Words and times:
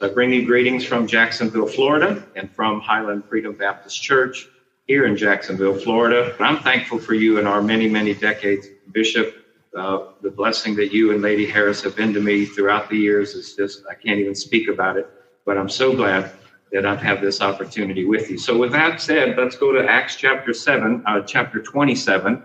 I 0.00 0.06
bring 0.06 0.32
you 0.32 0.46
greetings 0.46 0.84
from 0.84 1.08
Jacksonville, 1.08 1.66
Florida, 1.66 2.24
and 2.36 2.48
from 2.54 2.80
Highland 2.80 3.24
Freedom 3.28 3.52
Baptist 3.52 4.00
Church 4.00 4.46
here 4.86 5.06
in 5.06 5.16
Jacksonville, 5.16 5.76
Florida. 5.76 6.36
And 6.36 6.46
I'm 6.46 6.58
thankful 6.58 7.00
for 7.00 7.14
you 7.14 7.40
and 7.40 7.48
our 7.48 7.60
many, 7.60 7.88
many 7.88 8.14
decades. 8.14 8.68
Bishop, 8.92 9.44
uh, 9.76 10.10
the 10.22 10.30
blessing 10.30 10.76
that 10.76 10.92
you 10.92 11.12
and 11.12 11.20
Lady 11.20 11.46
Harris 11.46 11.82
have 11.82 11.96
been 11.96 12.12
to 12.12 12.20
me 12.20 12.44
throughout 12.44 12.88
the 12.88 12.96
years 12.96 13.34
is 13.34 13.56
just, 13.56 13.82
I 13.90 13.94
can't 13.94 14.20
even 14.20 14.36
speak 14.36 14.68
about 14.68 14.96
it, 14.96 15.10
but 15.44 15.58
I'm 15.58 15.68
so 15.68 15.92
glad 15.96 16.30
that 16.70 16.86
I've 16.86 17.02
had 17.02 17.20
this 17.20 17.40
opportunity 17.40 18.04
with 18.04 18.30
you. 18.30 18.38
So, 18.38 18.56
with 18.56 18.70
that 18.70 19.00
said, 19.00 19.36
let's 19.36 19.56
go 19.56 19.72
to 19.72 19.84
Acts 19.84 20.14
chapter 20.14 20.54
7, 20.54 21.02
uh, 21.06 21.22
chapter 21.22 21.60
27. 21.60 22.40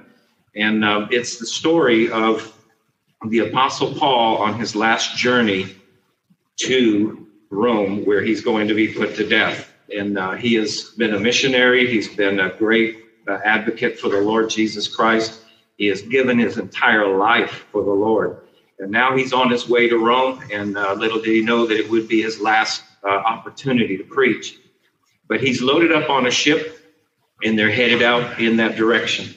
And 0.55 0.83
uh, 0.83 1.07
it's 1.11 1.37
the 1.37 1.45
story 1.45 2.11
of 2.11 2.51
the 3.27 3.39
Apostle 3.39 3.93
Paul 3.93 4.37
on 4.37 4.59
his 4.59 4.75
last 4.75 5.15
journey 5.15 5.75
to 6.61 7.22
Rome, 7.53 8.05
where 8.05 8.21
he's 8.21 8.41
going 8.41 8.67
to 8.67 8.73
be 8.73 8.93
put 8.93 9.15
to 9.15 9.27
death. 9.27 9.71
And 9.95 10.17
uh, 10.17 10.31
he 10.31 10.55
has 10.55 10.91
been 10.97 11.13
a 11.13 11.19
missionary, 11.19 11.87
he's 11.87 12.13
been 12.15 12.39
a 12.39 12.49
great 12.49 13.03
uh, 13.27 13.39
advocate 13.45 13.99
for 13.99 14.09
the 14.09 14.19
Lord 14.19 14.49
Jesus 14.49 14.87
Christ. 14.87 15.41
He 15.77 15.87
has 15.87 16.01
given 16.01 16.39
his 16.39 16.57
entire 16.57 17.07
life 17.17 17.65
for 17.71 17.83
the 17.83 17.91
Lord. 17.91 18.41
And 18.79 18.91
now 18.91 19.15
he's 19.15 19.33
on 19.33 19.49
his 19.49 19.69
way 19.69 19.87
to 19.87 19.97
Rome, 19.97 20.43
and 20.51 20.77
uh, 20.77 20.93
little 20.93 21.21
did 21.21 21.33
he 21.33 21.41
know 21.41 21.65
that 21.65 21.77
it 21.77 21.89
would 21.89 22.07
be 22.07 22.21
his 22.21 22.39
last 22.39 22.83
uh, 23.03 23.07
opportunity 23.07 23.97
to 23.97 24.03
preach. 24.03 24.57
But 25.27 25.41
he's 25.41 25.61
loaded 25.61 25.91
up 25.91 26.09
on 26.09 26.27
a 26.27 26.31
ship, 26.31 26.79
and 27.43 27.57
they're 27.57 27.71
headed 27.71 28.01
out 28.01 28.39
in 28.39 28.57
that 28.57 28.75
direction. 28.75 29.35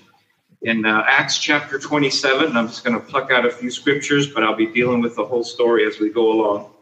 In 0.62 0.84
uh, 0.84 1.04
Acts 1.06 1.38
chapter 1.38 1.78
27, 1.78 2.56
I'm 2.56 2.66
just 2.66 2.82
going 2.82 2.98
to 2.98 3.06
pluck 3.06 3.30
out 3.30 3.44
a 3.44 3.50
few 3.50 3.70
scriptures, 3.70 4.26
but 4.26 4.42
I'll 4.42 4.56
be 4.56 4.66
dealing 4.66 5.00
with 5.00 5.14
the 5.14 5.24
whole 5.24 5.44
story 5.44 5.86
as 5.86 6.00
we 6.00 6.10
go 6.10 6.32
along. 6.32 6.72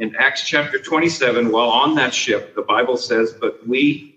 In 0.00 0.16
Acts 0.16 0.44
chapter 0.44 0.78
27, 0.78 1.52
while 1.52 1.68
on 1.68 1.94
that 1.96 2.14
ship, 2.14 2.54
the 2.54 2.62
Bible 2.62 2.96
says, 2.96 3.34
But 3.38 3.68
we, 3.68 4.16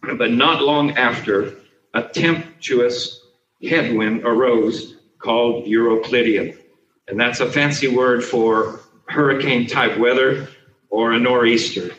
but 0.00 0.30
not 0.30 0.62
long 0.62 0.92
after, 0.92 1.54
a 1.92 2.02
tempestuous 2.02 3.20
headwind 3.62 4.22
arose 4.24 4.96
called 5.18 5.66
Euroclydon. 5.66 6.56
And 7.08 7.20
that's 7.20 7.40
a 7.40 7.52
fancy 7.52 7.88
word 7.88 8.24
for 8.24 8.80
hurricane 9.06 9.66
type 9.66 9.98
weather 9.98 10.48
or 10.88 11.12
a 11.12 11.18
nor'easter. 11.18 11.90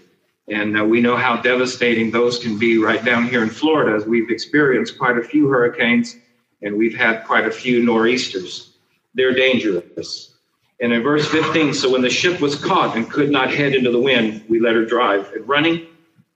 And 0.47 0.79
uh, 0.79 0.83
we 0.83 0.99
know 0.99 1.17
how 1.17 1.39
devastating 1.39 2.09
those 2.09 2.39
can 2.39 2.57
be 2.57 2.79
right 2.79 3.05
down 3.05 3.27
here 3.27 3.43
in 3.43 3.49
Florida, 3.51 3.95
as 3.95 4.05
we've 4.07 4.31
experienced 4.31 4.97
quite 4.97 5.19
a 5.19 5.23
few 5.23 5.47
hurricanes 5.47 6.15
and 6.63 6.75
we've 6.75 6.95
had 6.95 7.25
quite 7.25 7.45
a 7.45 7.51
few 7.51 7.83
nor'easters. 7.83 8.73
They're 9.13 9.35
dangerous. 9.35 10.36
And 10.79 10.93
in 10.93 11.01
verse 11.01 11.27
15, 11.27 11.73
so 11.73 11.91
when 11.91 12.01
the 12.01 12.09
ship 12.09 12.39
was 12.39 12.55
caught 12.55 12.95
and 12.95 13.09
could 13.09 13.31
not 13.31 13.51
head 13.51 13.73
into 13.73 13.91
the 13.91 13.99
wind, 13.99 14.43
we 14.47 14.59
let 14.59 14.75
her 14.75 14.85
drive. 14.85 15.31
And 15.33 15.47
running 15.47 15.87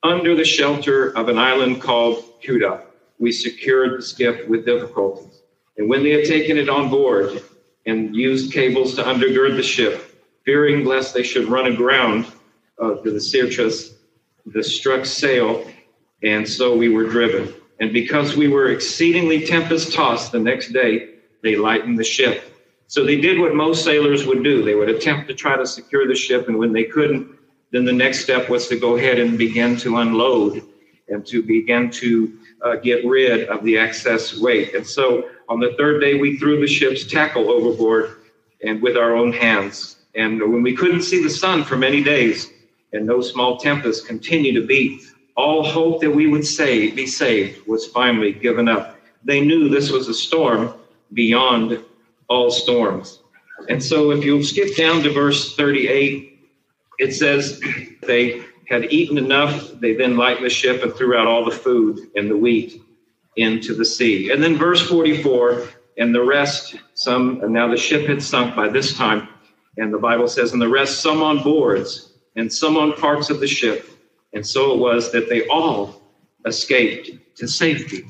under 0.04 0.36
the 0.36 0.46
shelter 0.46 1.16
of 1.16 1.30
an 1.30 1.38
island 1.38 1.82
called 1.82 2.42
Cauda, 2.42 2.82
we 3.20 3.32
secured 3.32 4.00
the 4.00 4.02
skiff 4.02 4.48
with 4.48 4.66
difficulty. 4.66 5.30
And 5.78 5.88
when 5.88 6.04
they 6.04 6.12
had 6.12 6.26
taken 6.26 6.58
it 6.58 6.70
on 6.70 6.90
board 6.90 7.44
and 7.86 8.16
used 8.16 8.52
cables 8.52 8.96
to 8.96 9.04
undergird 9.04 9.56
the 9.56 9.64
ship, 9.64 10.12
fearing 10.44 10.86
lest 10.86 11.14
they 11.14 11.24
should 11.24 11.48
run 11.48 11.68
aground 11.68 12.26
uh, 12.80 12.96
the 13.04 13.22
Syrtis, 13.22 13.94
the 14.48 14.64
struck 14.64 15.06
sail, 15.06 15.70
and 16.24 16.48
so 16.48 16.76
we 16.76 16.90
were 16.90 17.06
driven. 17.06 17.54
And 17.80 17.94
because 17.94 18.36
we 18.36 18.48
were 18.48 18.70
exceedingly 18.72 19.46
tempest 19.46 19.94
tossed 19.94 20.32
the 20.32 20.40
next 20.40 20.72
day, 20.74 21.16
they 21.42 21.56
lightened 21.56 21.98
the 21.98 22.04
ship. 22.04 22.51
So 22.92 23.06
they 23.06 23.16
did 23.16 23.40
what 23.40 23.56
most 23.56 23.86
sailors 23.86 24.26
would 24.26 24.44
do. 24.44 24.66
They 24.66 24.76
would 24.76 24.90
attempt 24.90 25.30
to 25.30 25.34
try 25.34 25.56
to 25.56 25.66
secure 25.66 26.10
the 26.10 26.14
ship, 26.14 26.50
and 26.50 26.58
when 26.58 26.74
they 26.74 26.84
couldn't, 26.84 27.26
then 27.72 27.86
the 27.86 27.94
next 27.94 28.20
step 28.20 28.50
was 28.50 28.68
to 28.68 28.78
go 28.78 28.98
ahead 28.98 29.18
and 29.18 29.38
begin 29.38 29.78
to 29.78 30.00
unload 30.00 30.62
and 31.08 31.26
to 31.28 31.42
begin 31.42 31.90
to 31.92 32.38
uh, 32.62 32.76
get 32.76 33.06
rid 33.06 33.48
of 33.48 33.64
the 33.64 33.78
excess 33.78 34.38
weight. 34.38 34.76
And 34.76 34.86
so 34.86 35.30
on 35.48 35.62
the 35.62 35.74
third 35.78 36.02
day, 36.02 36.16
we 36.16 36.38
threw 36.38 36.60
the 36.60 36.68
ship's 36.68 37.06
tackle 37.06 37.50
overboard 37.50 38.18
and 38.62 38.82
with 38.82 38.98
our 38.98 39.16
own 39.16 39.32
hands. 39.32 39.96
And 40.16 40.42
when 40.42 40.62
we 40.62 40.76
couldn't 40.76 41.04
see 41.04 41.24
the 41.24 41.30
sun 41.30 41.64
for 41.64 41.78
many 41.78 42.04
days, 42.04 42.52
and 42.92 43.06
no 43.06 43.22
small 43.22 43.56
tempest 43.56 44.06
continued 44.06 44.56
to 44.56 44.68
beat, 44.68 45.02
all 45.38 45.64
hope 45.64 46.02
that 46.02 46.12
we 46.12 46.28
would 46.28 46.46
save, 46.46 46.98
be 46.98 47.08
saved 47.08 47.66
was 47.66 47.88
finally 47.88 48.34
given 48.34 48.68
up. 48.68 49.00
They 49.24 49.40
knew 49.40 49.70
this 49.70 49.92
was 49.92 50.10
a 50.10 50.14
storm 50.14 50.74
beyond 51.14 51.82
all 52.32 52.50
storms. 52.50 53.20
And 53.68 53.84
so 53.84 54.12
if 54.12 54.24
you 54.24 54.42
skip 54.44 54.76
down 54.78 55.04
to 55.04 55.12
verse 55.12 55.56
38, 55.56 56.50
it 56.98 57.14
says 57.14 57.62
they 58.04 58.44
had 58.68 58.86
eaten 58.86 59.18
enough. 59.18 59.72
They 59.82 59.94
then 59.94 60.16
lightened 60.16 60.46
the 60.46 60.50
ship 60.50 60.82
and 60.82 60.94
threw 60.94 61.18
out 61.18 61.28
all 61.28 61.44
the 61.44 61.52
food 61.52 62.00
and 62.16 62.32
the 62.32 62.38
wheat 62.38 62.82
into 63.36 63.76
the 63.76 63.86
sea. 63.86 64.32
And 64.32 64.42
then 64.42 64.56
verse 64.56 64.82
44, 64.88 65.68
and 65.98 66.16
the 66.16 66.24
rest, 66.24 66.76
some, 66.94 67.42
and 67.44 67.52
now 67.52 67.68
the 67.68 67.78
ship 67.78 68.08
had 68.08 68.24
sunk 68.24 68.56
by 68.56 68.70
this 68.70 68.98
time. 68.98 69.28
And 69.78 69.94
the 69.94 70.00
Bible 70.00 70.28
says, 70.28 70.54
and 70.54 70.62
the 70.62 70.70
rest, 70.70 71.02
some 71.02 71.22
on 71.22 71.44
boards 71.44 72.14
and 72.36 72.52
some 72.52 72.78
on 72.78 72.94
parts 72.94 73.30
of 73.30 73.42
the 73.42 73.48
ship. 73.48 73.90
And 74.34 74.46
so 74.46 74.74
it 74.74 74.80
was 74.80 75.12
that 75.12 75.28
they 75.28 75.48
all 75.48 76.02
escaped 76.46 77.38
to 77.38 77.48
safety 77.48 78.08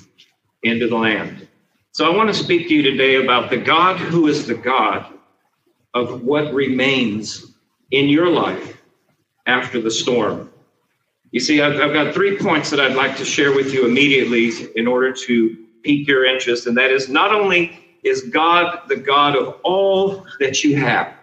into 0.64 0.88
the 0.88 0.96
land. 0.96 1.48
So 1.94 2.09
I 2.09 2.16
want 2.16 2.29
to 2.29 2.34
speak 2.34 2.69
to 2.69 2.74
you 2.74 2.81
today 2.84 3.16
about 3.16 3.50
the 3.50 3.57
God 3.57 3.97
who 3.97 4.28
is 4.28 4.47
the 4.47 4.56
God 4.56 5.13
of 5.94 6.24
what 6.24 6.53
remains 6.53 7.52
in 7.91 8.07
your 8.07 8.29
life 8.29 8.81
after 9.46 9.81
the 9.81 9.91
storm. 9.91 10.50
You 11.31 11.41
see, 11.41 11.62
I've, 11.62 11.81
I've, 11.81 11.91
got 11.91 12.13
three 12.13 12.38
points 12.38 12.69
that 12.69 12.79
I'd 12.79 12.96
like 12.96 13.18
to 13.18 13.25
share 13.25 13.53
with 13.53 13.74
you 13.74 13.85
immediately 13.85 14.52
in 14.78 14.88
order 14.88 15.12
to 15.12 15.57
pique 15.84 16.07
your 16.07 16.25
interest. 16.25 16.66
And 16.66 16.78
that 16.78 16.91
is 16.91 17.09
not 17.09 17.34
only 17.34 17.78
is 18.06 18.22
God 18.31 18.88
the 18.88 18.96
God 18.96 19.35
of 19.35 19.59
all 19.63 20.25
that 20.40 20.63
you 20.63 20.78
have, 20.78 21.13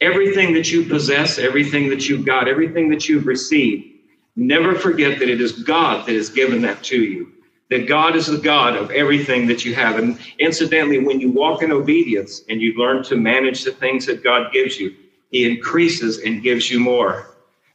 everything 0.00 0.54
that 0.54 0.72
you 0.72 0.84
possess, 0.84 1.38
everything 1.38 1.90
that 1.90 2.08
you've 2.08 2.24
got, 2.24 2.48
everything 2.48 2.88
that 2.88 3.10
you've 3.10 3.26
received, 3.26 3.84
never 4.36 4.74
forget 4.74 5.18
that 5.18 5.28
it 5.28 5.42
is 5.42 5.52
God 5.52 6.06
that 6.06 6.14
has 6.14 6.30
given 6.30 6.62
that 6.62 6.82
to 6.84 6.96
you. 7.02 7.32
That 7.70 7.86
God 7.86 8.16
is 8.16 8.26
the 8.26 8.38
God 8.38 8.76
of 8.76 8.90
everything 8.90 9.46
that 9.48 9.64
you 9.64 9.74
have. 9.74 9.98
And 9.98 10.18
incidentally, 10.38 10.98
when 11.04 11.20
you 11.20 11.30
walk 11.30 11.62
in 11.62 11.70
obedience 11.70 12.42
and 12.48 12.62
you 12.62 12.74
learn 12.78 13.02
to 13.04 13.16
manage 13.16 13.64
the 13.64 13.72
things 13.72 14.06
that 14.06 14.24
God 14.24 14.52
gives 14.52 14.78
you, 14.78 14.94
He 15.30 15.50
increases 15.50 16.18
and 16.18 16.42
gives 16.42 16.70
you 16.70 16.80
more. 16.80 17.26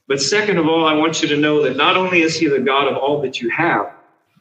But 0.07 0.21
second 0.21 0.57
of 0.57 0.67
all, 0.67 0.85
I 0.85 0.95
want 0.95 1.21
you 1.21 1.27
to 1.29 1.37
know 1.37 1.63
that 1.63 1.77
not 1.77 1.95
only 1.95 2.21
is 2.21 2.35
He 2.35 2.47
the 2.47 2.59
God 2.59 2.87
of 2.87 2.97
all 2.97 3.21
that 3.21 3.39
you 3.39 3.49
have, 3.51 3.93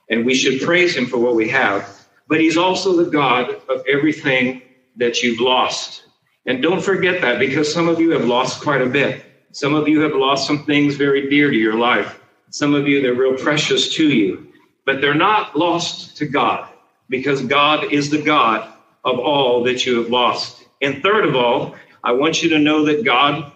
and 0.09 0.25
we 0.25 0.35
should 0.35 0.63
praise 0.63 0.97
Him 0.97 1.07
for 1.07 1.19
what 1.19 1.35
we 1.35 1.49
have, 1.51 2.07
but 2.29 2.41
He's 2.41 2.57
also 2.57 2.97
the 2.97 3.11
God 3.11 3.51
of 3.69 3.85
everything 3.87 4.63
that 4.97 5.23
you've 5.23 5.41
lost. 5.41 6.05
And 6.47 6.63
don't 6.63 6.83
forget 6.83 7.21
that 7.21 7.39
because 7.39 7.73
some 7.73 7.89
of 7.89 8.01
you 8.01 8.11
have 8.11 8.25
lost 8.25 8.63
quite 8.63 8.83
a 8.83 8.87
bit. 8.87 9.25
Some 9.53 9.75
of 9.75 9.87
you 9.87 10.01
have 10.01 10.15
lost 10.15 10.47
some 10.47 10.65
things 10.65 10.97
very 10.97 11.29
dear 11.29 11.51
to 11.51 11.57
your 11.57 11.75
life. 11.79 12.21
Some 12.51 12.75
of 12.75 12.89
you, 12.89 13.01
they're 13.01 13.15
real 13.15 13.37
precious 13.37 13.95
to 13.95 14.09
you, 14.09 14.49
but 14.85 15.01
they're 15.01 15.15
not 15.15 15.57
lost 15.57 16.17
to 16.19 16.27
God 16.27 16.69
because 17.09 17.43
God 17.43 17.93
is 17.93 18.11
the 18.11 18.23
God 18.23 18.73
of 19.05 19.19
all 19.19 19.63
that 19.65 19.85
you 19.85 19.99
have 19.99 20.11
lost. 20.11 20.65
And 20.81 21.03
third 21.03 21.27
of 21.27 21.37
all, 21.37 21.75
I 22.03 22.13
want 22.13 22.43
you 22.43 22.49
to 22.51 22.59
know 22.59 22.85
that 22.87 23.05
God 23.05 23.53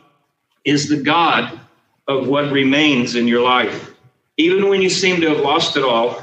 is 0.65 0.89
the 0.89 1.03
God 1.03 1.61
of 2.09 2.29
what 2.29 2.53
remains 2.53 3.15
in 3.15 3.27
your 3.27 3.43
life. 3.43 3.93
Even 4.37 4.69
when 4.69 4.83
you 4.83 4.91
seem 4.91 5.21
to 5.21 5.29
have 5.29 5.41
lost 5.41 5.77
it 5.77 5.85
all, 5.85 6.23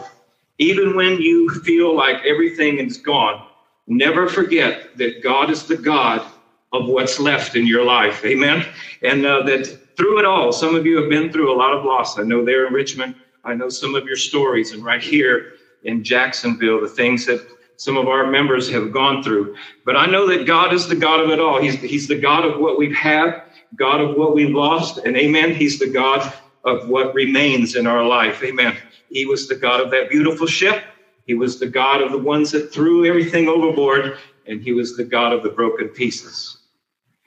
even 0.59 0.95
when 0.95 1.19
you 1.19 1.49
feel 1.49 1.95
like 1.95 2.23
everything 2.25 2.77
is 2.77 2.97
gone, 2.97 3.45
never 3.87 4.27
forget 4.29 4.95
that 4.97 5.23
God 5.23 5.49
is 5.49 5.63
the 5.65 5.77
God 5.77 6.25
of 6.71 6.87
what's 6.87 7.19
left 7.19 7.55
in 7.55 7.67
your 7.67 7.83
life. 7.83 8.23
Amen. 8.25 8.65
And 9.01 9.25
uh, 9.25 9.43
that 9.43 9.65
through 9.97 10.19
it 10.19 10.25
all, 10.25 10.51
some 10.51 10.75
of 10.75 10.85
you 10.85 10.99
have 11.01 11.09
been 11.09 11.31
through 11.31 11.53
a 11.53 11.57
lot 11.57 11.73
of 11.73 11.83
loss. 11.83 12.17
I 12.17 12.23
know 12.23 12.43
there 12.45 12.67
in 12.67 12.73
Richmond, 12.73 13.15
I 13.43 13.53
know 13.53 13.69
some 13.69 13.95
of 13.95 14.05
your 14.05 14.15
stories, 14.15 14.71
and 14.71 14.83
right 14.83 15.01
here 15.01 15.47
in 15.83 16.03
Jacksonville, 16.03 16.81
the 16.81 16.87
things 16.87 17.25
that 17.25 17.45
some 17.75 17.97
of 17.97 18.07
our 18.07 18.25
members 18.25 18.69
have 18.69 18.91
gone 18.91 19.23
through. 19.23 19.53
But 19.85 19.97
I 19.97 20.05
know 20.05 20.27
that 20.27 20.45
God 20.47 20.73
is 20.73 20.87
the 20.87 20.95
God 20.95 21.19
of 21.19 21.29
it 21.29 21.39
all. 21.39 21.61
He's, 21.61 21.75
he's 21.75 22.07
the 22.07 22.19
God 22.19 22.45
of 22.45 22.59
what 22.59 22.77
we've 22.77 22.95
had, 22.95 23.41
God 23.75 23.99
of 24.01 24.15
what 24.15 24.33
we've 24.35 24.53
lost, 24.53 24.99
and 24.99 25.17
amen. 25.17 25.53
He's 25.53 25.79
the 25.79 25.89
God 25.89 26.31
of 26.63 26.87
what 26.87 27.13
remains 27.13 27.75
in 27.75 27.87
our 27.87 28.05
life. 28.05 28.41
Amen. 28.43 28.77
He 29.09 29.25
was 29.25 29.47
the 29.47 29.55
God 29.55 29.81
of 29.81 29.91
that 29.91 30.09
beautiful 30.09 30.47
ship. 30.47 30.83
He 31.25 31.33
was 31.33 31.59
the 31.59 31.67
God 31.67 32.01
of 32.01 32.11
the 32.11 32.17
ones 32.17 32.51
that 32.51 32.73
threw 32.73 33.05
everything 33.05 33.47
overboard, 33.47 34.17
and 34.45 34.61
he 34.61 34.73
was 34.73 34.95
the 34.95 35.03
God 35.03 35.33
of 35.33 35.43
the 35.43 35.49
broken 35.49 35.89
pieces. 35.89 36.57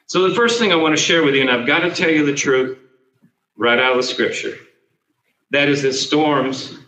So, 0.06 0.28
the 0.28 0.34
first 0.34 0.58
thing 0.58 0.72
I 0.72 0.76
want 0.76 0.96
to 0.96 1.02
share 1.02 1.24
with 1.24 1.34
you, 1.34 1.40
and 1.40 1.50
I've 1.50 1.66
got 1.66 1.80
to 1.80 1.94
tell 1.94 2.10
you 2.10 2.24
the 2.24 2.34
truth 2.34 2.78
right 3.56 3.78
out 3.78 3.92
of 3.92 3.96
the 3.98 4.02
scripture, 4.02 4.56
that 5.50 5.68
is 5.68 5.82
that 5.82 5.92
storms 5.92 6.78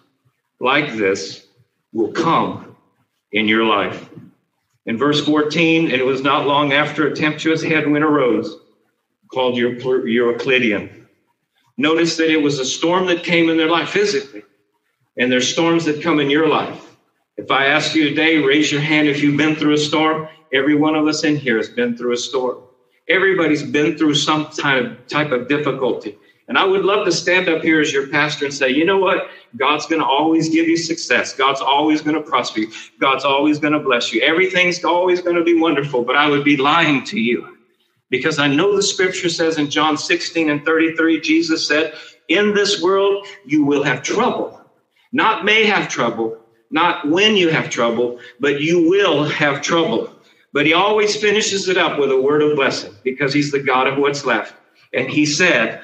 like 0.61 0.95
this 0.95 1.47
will 1.93 2.13
come 2.13 2.77
in 3.33 3.47
your 3.49 3.65
life. 3.65 4.09
In 4.87 4.97
verse 4.97 5.25
14, 5.25 5.85
and 5.85 5.95
it 5.95 6.05
was 6.05 6.23
not 6.23 6.47
long 6.47 6.73
after 6.73 7.07
a 7.07 7.15
tempestuous 7.15 7.63
headwind 7.63 8.05
arose 8.05 8.57
called 9.33 9.57
Euroclydon. 9.57 11.07
Notice 11.77 12.17
that 12.17 12.33
it 12.33 12.43
was 12.43 12.59
a 12.59 12.65
storm 12.65 13.07
that 13.07 13.23
came 13.23 13.51
in 13.51 13.57
their 13.57 13.71
life 13.71 13.91
physically, 13.91 14.43
and 15.17 15.31
there's 15.31 15.49
storms 15.49 15.85
that 15.85 16.03
come 16.03 16.19
in 16.19 16.31
your 16.31 16.49
life. 16.49 16.97
If 17.37 17.51
I 17.53 17.67
ask 17.67 17.95
you 17.95 18.09
today, 18.09 18.39
raise 18.39 18.73
your 18.73 18.81
hand 18.81 19.07
if 19.07 19.23
you've 19.23 19.37
been 19.37 19.55
through 19.55 19.75
a 19.75 19.79
storm. 19.79 20.27
Every 20.53 20.75
one 20.75 20.97
of 20.97 21.07
us 21.07 21.23
in 21.23 21.37
here 21.37 21.59
has 21.59 21.69
been 21.69 21.97
through 21.97 22.15
a 22.15 22.17
storm. 22.17 22.63
Everybody's 23.09 23.63
been 23.63 23.97
through 23.97 24.15
some 24.15 24.47
kind 24.47 24.87
of 24.87 25.07
type 25.07 25.31
of 25.31 25.49
difficulty. 25.49 26.19
And 26.49 26.57
I 26.57 26.65
would 26.65 26.85
love 26.85 27.05
to 27.05 27.13
stand 27.13 27.49
up 27.49 27.63
here 27.63 27.81
as 27.81 27.93
your 27.93 28.07
pastor 28.09 28.47
and 28.47 28.55
say, 28.55 28.71
you 28.71 28.85
know 28.87 28.97
what? 28.97 29.29
God's 29.57 29.87
going 29.87 30.01
to 30.01 30.07
always 30.07 30.49
give 30.49 30.67
you 30.67 30.79
success. 30.79 31.35
God's 31.35 31.61
always 31.61 32.01
going 32.01 32.17
to 32.17 32.23
prosper 32.23 32.61
you. 32.61 32.73
God's 32.99 33.25
always 33.25 33.59
going 33.59 33.75
to 33.75 33.81
bless 33.81 34.13
you. 34.13 34.23
Everything's 34.23 34.83
always 34.83 35.21
going 35.21 35.37
to 35.37 35.45
be 35.45 35.61
wonderful. 35.61 36.03
But 36.03 36.17
I 36.17 36.29
would 36.29 36.45
be 36.45 36.57
lying 36.57 37.05
to 37.05 37.21
you 37.21 37.59
because 38.11 38.39
I 38.39 38.49
know 38.49 38.75
the 38.75 38.83
scripture 38.83 39.29
says 39.29 39.59
in 39.59 39.69
John 39.71 39.99
16 39.99 40.49
and 40.49 40.65
33, 40.65 41.21
Jesus 41.21 41.69
said, 41.69 41.95
In 42.29 42.55
this 42.55 42.83
world 42.83 43.27
you 43.45 43.65
will 43.65 43.83
have 43.83 44.03
trouble. 44.03 44.59
Not 45.13 45.45
may 45.45 45.65
have 45.65 45.89
trouble, 45.89 46.39
not 46.71 47.09
when 47.09 47.37
you 47.37 47.49
have 47.49 47.71
trouble, 47.71 48.21
but 48.41 48.61
you 48.61 48.89
will 48.89 49.25
have 49.25 49.63
trouble. 49.63 50.15
But 50.53 50.67
he 50.67 50.73
always 50.73 51.17
finishes 51.17 51.69
it 51.69 51.77
up 51.77 51.99
with 51.99 52.11
a 52.11 52.21
word 52.21 52.43
of 52.43 52.57
blessing 52.57 52.95
because 53.05 53.33
he's 53.33 53.51
the 53.51 53.63
God 53.63 53.87
of 53.87 53.99
what's 53.99 54.25
left. 54.25 54.55
And 54.95 55.09
he 55.09 55.27
said, 55.27 55.83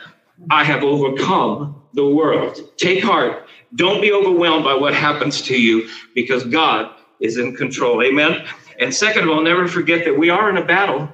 I 0.50 0.64
have 0.64 0.82
overcome 0.82 1.82
the 1.94 2.06
world. 2.06 2.58
Take 2.76 3.02
heart. 3.02 3.46
Don't 3.74 4.00
be 4.00 4.12
overwhelmed 4.12 4.64
by 4.64 4.74
what 4.74 4.94
happens 4.94 5.42
to 5.42 5.60
you 5.60 5.88
because 6.14 6.44
God 6.44 6.94
is 7.20 7.38
in 7.38 7.56
control. 7.56 8.02
Amen. 8.02 8.46
And 8.78 8.92
second 8.92 9.24
of 9.24 9.30
all, 9.30 9.42
never 9.42 9.68
forget 9.68 10.04
that 10.04 10.18
we 10.18 10.30
are 10.30 10.50
in 10.50 10.56
a 10.56 10.64
battle. 10.64 11.08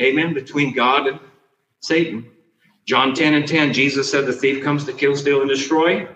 Amen. 0.00 0.34
Between 0.34 0.72
God 0.72 1.06
and 1.06 1.20
Satan. 1.80 2.26
John 2.86 3.14
10 3.14 3.34
and 3.34 3.46
10, 3.46 3.72
Jesus 3.72 4.10
said, 4.10 4.26
The 4.26 4.32
thief 4.32 4.62
comes 4.62 4.84
to 4.84 4.92
kill, 4.92 5.14
steal, 5.14 5.40
and 5.40 5.48
destroy 5.48 6.08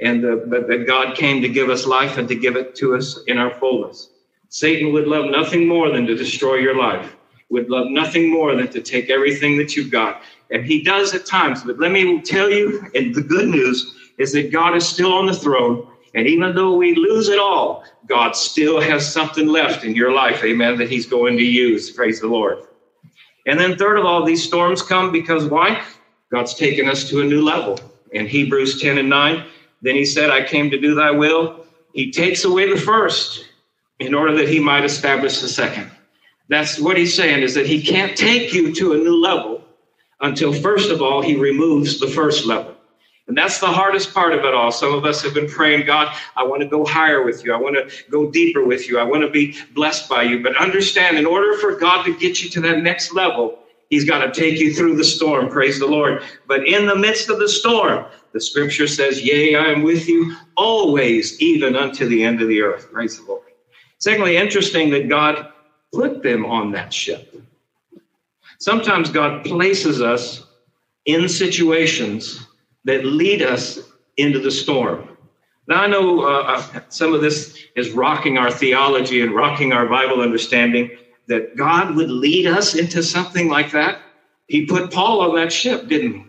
and 0.00 0.24
the, 0.24 0.44
but 0.46 0.66
that 0.68 0.86
God 0.86 1.16
came 1.16 1.42
to 1.42 1.48
give 1.48 1.68
us 1.68 1.86
life 1.86 2.16
and 2.16 2.26
to 2.28 2.34
give 2.34 2.56
it 2.56 2.74
to 2.76 2.96
us 2.96 3.20
in 3.26 3.38
our 3.38 3.54
fullness. 3.58 4.10
Satan 4.48 4.92
would 4.92 5.06
love 5.06 5.30
nothing 5.30 5.68
more 5.68 5.90
than 5.90 6.06
to 6.06 6.14
destroy 6.14 6.56
your 6.56 6.76
life, 6.76 7.16
would 7.50 7.68
love 7.68 7.88
nothing 7.88 8.30
more 8.30 8.54
than 8.56 8.68
to 8.68 8.80
take 8.80 9.10
everything 9.10 9.58
that 9.58 9.76
you've 9.76 9.90
got. 9.90 10.22
And 10.50 10.64
he 10.64 10.82
does 10.82 11.14
at 11.14 11.26
times, 11.26 11.62
but 11.62 11.78
let 11.78 11.92
me 11.92 12.20
tell 12.22 12.50
you, 12.50 12.84
and 12.94 13.14
the 13.14 13.22
good 13.22 13.48
news 13.48 13.94
is 14.18 14.32
that 14.32 14.52
God 14.52 14.76
is 14.76 14.86
still 14.86 15.12
on 15.12 15.26
the 15.26 15.34
throne. 15.34 15.86
And 16.14 16.26
even 16.26 16.54
though 16.54 16.76
we 16.76 16.94
lose 16.94 17.28
it 17.28 17.38
all, 17.38 17.84
God 18.06 18.34
still 18.34 18.80
has 18.80 19.10
something 19.10 19.46
left 19.46 19.84
in 19.84 19.94
your 19.94 20.12
life, 20.12 20.42
amen, 20.42 20.78
that 20.78 20.90
he's 20.90 21.06
going 21.06 21.36
to 21.36 21.44
use. 21.44 21.90
Praise 21.90 22.20
the 22.20 22.26
Lord. 22.26 22.64
And 23.46 23.58
then, 23.58 23.76
third 23.76 23.98
of 23.98 24.04
all, 24.04 24.24
these 24.24 24.42
storms 24.42 24.82
come 24.82 25.12
because 25.12 25.46
why? 25.46 25.82
God's 26.30 26.54
taken 26.54 26.88
us 26.88 27.08
to 27.10 27.20
a 27.20 27.24
new 27.24 27.42
level. 27.42 27.78
In 28.12 28.26
Hebrews 28.26 28.80
10 28.80 28.98
and 28.98 29.08
9, 29.08 29.46
then 29.82 29.94
he 29.94 30.04
said, 30.04 30.30
I 30.30 30.44
came 30.44 30.68
to 30.70 30.80
do 30.80 30.94
thy 30.94 31.12
will. 31.12 31.64
He 31.94 32.10
takes 32.10 32.44
away 32.44 32.68
the 32.68 32.78
first 32.78 33.46
in 34.00 34.14
order 34.14 34.36
that 34.36 34.48
he 34.48 34.58
might 34.58 34.84
establish 34.84 35.40
the 35.40 35.48
second. 35.48 35.90
That's 36.48 36.78
what 36.78 36.96
he's 36.96 37.14
saying 37.14 37.42
is 37.42 37.54
that 37.54 37.66
he 37.66 37.80
can't 37.82 38.16
take 38.16 38.52
you 38.52 38.74
to 38.74 38.92
a 38.92 38.96
new 38.98 39.16
level 39.16 39.64
until, 40.20 40.52
first 40.52 40.90
of 40.90 41.02
all, 41.02 41.22
he 41.22 41.36
removes 41.36 41.98
the 41.98 42.08
first 42.08 42.46
level. 42.46 42.76
And 43.26 43.38
that's 43.38 43.60
the 43.60 43.66
hardest 43.66 44.12
part 44.12 44.34
of 44.34 44.44
it 44.44 44.54
all. 44.54 44.72
Some 44.72 44.92
of 44.92 45.04
us 45.04 45.22
have 45.22 45.34
been 45.34 45.48
praying, 45.48 45.86
God, 45.86 46.12
I 46.34 46.42
want 46.42 46.62
to 46.62 46.68
go 46.68 46.84
higher 46.84 47.22
with 47.22 47.44
you. 47.44 47.54
I 47.54 47.58
want 47.58 47.76
to 47.76 48.04
go 48.10 48.28
deeper 48.28 48.64
with 48.64 48.88
you. 48.88 48.98
I 48.98 49.04
want 49.04 49.22
to 49.22 49.30
be 49.30 49.54
blessed 49.70 50.08
by 50.08 50.24
you. 50.24 50.42
But 50.42 50.56
understand, 50.56 51.16
in 51.16 51.26
order 51.26 51.56
for 51.58 51.76
God 51.76 52.02
to 52.04 52.16
get 52.16 52.42
you 52.42 52.50
to 52.50 52.60
that 52.62 52.78
next 52.78 53.14
level, 53.14 53.56
He's 53.88 54.04
got 54.04 54.24
to 54.24 54.32
take 54.32 54.60
you 54.60 54.72
through 54.74 54.96
the 54.96 55.04
storm. 55.04 55.48
Praise 55.48 55.78
the 55.78 55.86
Lord. 55.86 56.22
But 56.46 56.66
in 56.66 56.86
the 56.86 56.96
midst 56.96 57.28
of 57.28 57.38
the 57.38 57.48
storm, 57.48 58.06
the 58.32 58.40
scripture 58.40 58.86
says, 58.86 59.20
Yea, 59.22 59.56
I 59.56 59.66
am 59.66 59.82
with 59.82 60.08
you 60.08 60.34
always, 60.56 61.40
even 61.40 61.76
unto 61.76 62.06
the 62.06 62.24
end 62.24 62.40
of 62.40 62.48
the 62.48 62.62
earth. 62.62 62.90
Praise 62.92 63.16
the 63.16 63.24
Lord. 63.24 63.42
Secondly, 63.98 64.36
interesting 64.36 64.90
that 64.90 65.08
God 65.08 65.48
put 65.92 66.22
them 66.22 66.46
on 66.46 66.72
that 66.72 66.92
ship. 66.92 67.29
Sometimes 68.60 69.10
God 69.10 69.44
places 69.44 70.00
us 70.00 70.46
in 71.04 71.28
situations 71.28 72.46
that 72.84 73.04
lead 73.04 73.42
us 73.42 73.80
into 74.16 74.38
the 74.38 74.50
storm. 74.50 75.08
Now, 75.66 75.82
I 75.82 75.86
know 75.86 76.22
uh, 76.22 76.42
uh 76.74 76.80
some 76.88 77.14
of 77.14 77.20
this 77.20 77.58
is 77.76 77.90
rocking 77.90 78.38
our 78.38 78.50
theology 78.50 79.22
and 79.22 79.34
rocking 79.34 79.72
our 79.72 79.86
Bible 79.86 80.20
understanding 80.20 80.90
that 81.26 81.56
God 81.56 81.96
would 81.96 82.10
lead 82.10 82.46
us 82.46 82.74
into 82.74 83.02
something 83.02 83.48
like 83.48 83.72
that. 83.72 84.00
He 84.46 84.66
put 84.66 84.92
Paul 84.92 85.20
on 85.20 85.36
that 85.36 85.52
ship, 85.52 85.88
didn't 85.88 86.14
he? 86.14 86.24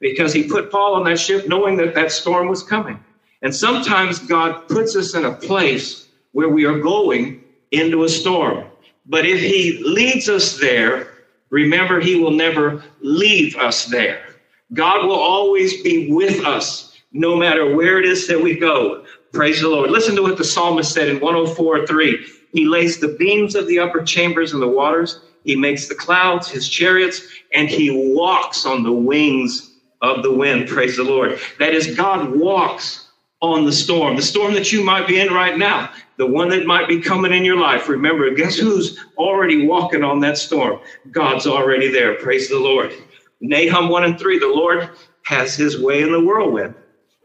because 0.00 0.32
he 0.32 0.48
put 0.48 0.70
Paul 0.70 0.94
on 0.94 1.04
that 1.04 1.18
ship 1.18 1.48
knowing 1.48 1.76
that 1.76 1.94
that 1.94 2.12
storm 2.12 2.48
was 2.48 2.62
coming. 2.62 3.02
And 3.42 3.54
sometimes 3.54 4.18
God 4.18 4.68
puts 4.68 4.96
us 4.96 5.14
in 5.14 5.24
a 5.24 5.32
place 5.32 6.08
where 6.32 6.48
we 6.48 6.64
are 6.64 6.78
going 6.78 7.42
into 7.70 8.04
a 8.04 8.08
storm. 8.08 8.66
But 9.06 9.26
if 9.26 9.40
he 9.40 9.82
leads 9.84 10.28
us 10.28 10.58
there, 10.58 11.08
remember, 11.56 12.00
he 12.00 12.16
will 12.20 12.32
never 12.32 12.82
leave 13.00 13.56
us 13.56 13.86
there. 13.86 14.36
God 14.74 15.06
will 15.06 15.18
always 15.18 15.82
be 15.82 16.12
with 16.12 16.44
us 16.44 16.98
no 17.12 17.34
matter 17.34 17.74
where 17.74 17.98
it 17.98 18.04
is 18.04 18.26
that 18.26 18.40
we 18.40 18.58
go. 18.58 19.06
Praise 19.32 19.62
the 19.62 19.68
Lord. 19.68 19.90
Listen 19.90 20.14
to 20.16 20.22
what 20.22 20.36
the 20.36 20.44
psalmist 20.44 20.92
said 20.92 21.08
in 21.08 21.18
104 21.18 21.86
3. 21.86 22.26
He 22.52 22.66
lays 22.66 22.98
the 23.00 23.16
beams 23.18 23.54
of 23.54 23.66
the 23.68 23.78
upper 23.78 24.02
chambers 24.02 24.52
in 24.52 24.60
the 24.60 24.68
waters. 24.68 25.20
He 25.44 25.56
makes 25.56 25.88
the 25.88 25.94
clouds 25.94 26.48
his 26.48 26.68
chariots, 26.68 27.22
and 27.54 27.68
he 27.68 28.12
walks 28.14 28.66
on 28.66 28.82
the 28.82 28.92
wings 28.92 29.72
of 30.02 30.22
the 30.22 30.32
wind. 30.32 30.68
Praise 30.68 30.96
the 30.96 31.04
Lord. 31.04 31.38
That 31.58 31.72
is, 31.72 31.96
God 31.96 32.36
walks 32.36 33.05
on 33.42 33.64
the 33.64 33.72
storm, 33.72 34.16
the 34.16 34.22
storm 34.22 34.54
that 34.54 34.72
you 34.72 34.82
might 34.82 35.06
be 35.06 35.20
in 35.20 35.32
right 35.32 35.58
now, 35.58 35.90
the 36.16 36.26
one 36.26 36.48
that 36.48 36.66
might 36.66 36.88
be 36.88 37.00
coming 37.00 37.32
in 37.32 37.44
your 37.44 37.58
life. 37.58 37.88
Remember, 37.88 38.30
guess 38.30 38.56
who's 38.56 38.98
already 39.18 39.66
walking 39.66 40.02
on 40.02 40.20
that 40.20 40.38
storm? 40.38 40.80
God's 41.10 41.46
already 41.46 41.88
there. 41.88 42.14
Praise 42.14 42.48
the 42.48 42.58
Lord. 42.58 42.92
Nahum 43.40 43.90
1 43.90 44.04
and 44.04 44.18
3, 44.18 44.38
the 44.38 44.48
Lord 44.48 44.90
has 45.24 45.54
his 45.54 45.80
way 45.80 46.02
in 46.02 46.12
the 46.12 46.20
whirlwind 46.20 46.74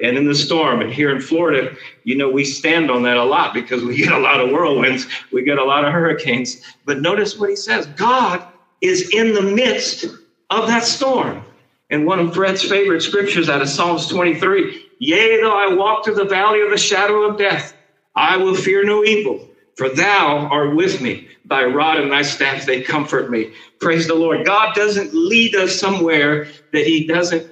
and 0.01 0.17
in 0.17 0.25
the 0.25 0.35
storm. 0.35 0.81
And 0.81 0.91
here 0.91 1.15
in 1.15 1.21
Florida, 1.21 1.75
you 2.03 2.17
know, 2.17 2.29
we 2.29 2.43
stand 2.43 2.91
on 2.91 3.03
that 3.03 3.17
a 3.17 3.23
lot 3.23 3.53
because 3.53 3.83
we 3.83 3.95
get 3.95 4.11
a 4.11 4.17
lot 4.17 4.41
of 4.41 4.49
whirlwinds, 4.49 5.07
we 5.31 5.43
get 5.43 5.59
a 5.59 5.63
lot 5.63 5.85
of 5.85 5.93
hurricanes. 5.93 6.61
But 6.85 7.01
notice 7.01 7.37
what 7.37 7.49
he 7.49 7.55
says 7.55 7.85
God 7.85 8.45
is 8.81 9.11
in 9.11 9.33
the 9.33 9.41
midst 9.41 10.05
of 10.49 10.67
that 10.67 10.83
storm. 10.83 11.45
And 11.89 12.05
one 12.05 12.19
of 12.19 12.33
Fred's 12.33 12.63
favorite 12.63 13.01
scriptures 13.01 13.49
out 13.49 13.61
of 13.61 13.69
Psalms 13.69 14.07
23 14.07 14.90
Yea, 15.01 15.41
though 15.41 15.57
I 15.57 15.73
walk 15.75 16.05
through 16.05 16.15
the 16.15 16.25
valley 16.25 16.61
of 16.61 16.71
the 16.71 16.77
shadow 16.79 17.23
of 17.23 17.39
death, 17.39 17.73
I 18.15 18.37
will 18.37 18.55
fear 18.55 18.83
no 18.85 19.05
evil, 19.05 19.49
for 19.77 19.89
thou 19.89 20.49
art 20.51 20.75
with 20.75 21.01
me. 21.01 21.27
Thy 21.45 21.65
rod 21.65 21.99
and 21.99 22.11
thy 22.11 22.23
staff, 22.23 22.65
they 22.67 22.83
comfort 22.83 23.31
me. 23.31 23.53
Praise 23.81 24.07
the 24.07 24.15
Lord. 24.15 24.45
God 24.45 24.75
doesn't 24.75 25.13
lead 25.13 25.55
us 25.55 25.79
somewhere 25.79 26.47
that 26.73 26.87
he 26.87 27.07
doesn't 27.07 27.47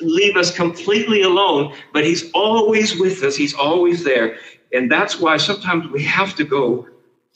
leave 0.00 0.36
us 0.36 0.56
completely 0.56 1.22
alone, 1.22 1.74
but 1.92 2.06
he's 2.06 2.30
always 2.34 2.98
with 3.00 3.22
us. 3.24 3.36
He's 3.36 3.54
always 3.54 4.04
there. 4.04 4.36
And 4.72 4.90
that's 4.92 5.20
why 5.20 5.38
sometimes 5.38 5.88
we 5.92 6.04
have 6.04 6.36
to 6.36 6.44
go 6.44 6.86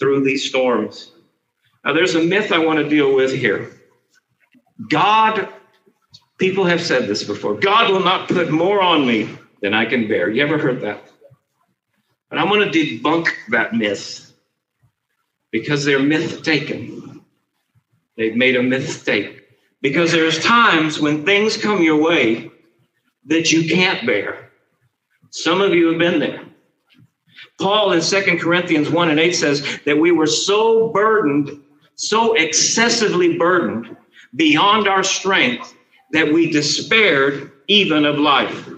through 0.00 0.24
these 0.24 0.44
storms. 0.48 1.12
Now, 1.84 1.94
there's 1.94 2.16
a 2.16 2.24
myth 2.24 2.52
I 2.52 2.58
want 2.58 2.80
to 2.80 2.88
deal 2.88 3.14
with 3.14 3.32
here. 3.34 3.72
God 4.90 5.48
People 6.38 6.66
have 6.66 6.82
said 6.82 7.08
this 7.08 7.24
before 7.24 7.54
God 7.56 7.90
will 7.92 8.04
not 8.04 8.28
put 8.28 8.52
more 8.52 8.82
on 8.82 9.06
me 9.08 9.30
than 9.62 9.72
I 9.72 9.86
can 9.86 10.08
bear. 10.08 10.28
You 10.28 10.42
ever 10.42 10.58
heard 10.58 10.82
that? 10.82 11.02
And 12.30 12.38
I'm 12.38 12.48
going 12.48 12.70
to 12.70 12.78
debunk 12.78 13.28
that 13.50 13.74
myth 13.74 14.32
because 15.50 15.84
they're 15.84 16.02
myth 16.02 16.42
taken. 16.42 17.22
They've 18.16 18.36
made 18.36 18.56
a 18.56 18.62
mistake. 18.62 19.38
Because 19.80 20.12
there's 20.12 20.42
times 20.42 21.00
when 21.00 21.24
things 21.24 21.56
come 21.56 21.82
your 21.82 22.00
way 22.00 22.50
that 23.26 23.52
you 23.52 23.68
can't 23.68 24.06
bear. 24.06 24.50
Some 25.30 25.60
of 25.60 25.74
you 25.74 25.88
have 25.88 25.98
been 25.98 26.18
there. 26.18 26.44
Paul 27.60 27.92
in 27.92 28.02
Second 28.02 28.40
Corinthians 28.40 28.90
1 28.90 29.10
and 29.10 29.20
8 29.20 29.32
says 29.32 29.80
that 29.84 29.98
we 29.98 30.10
were 30.10 30.26
so 30.26 30.88
burdened, 30.88 31.62
so 31.94 32.34
excessively 32.34 33.36
burdened 33.36 33.96
beyond 34.34 34.88
our 34.88 35.02
strength 35.02 35.74
that 36.12 36.32
we 36.32 36.50
despaired 36.50 37.52
even 37.68 38.04
of 38.04 38.18
life. 38.18 38.68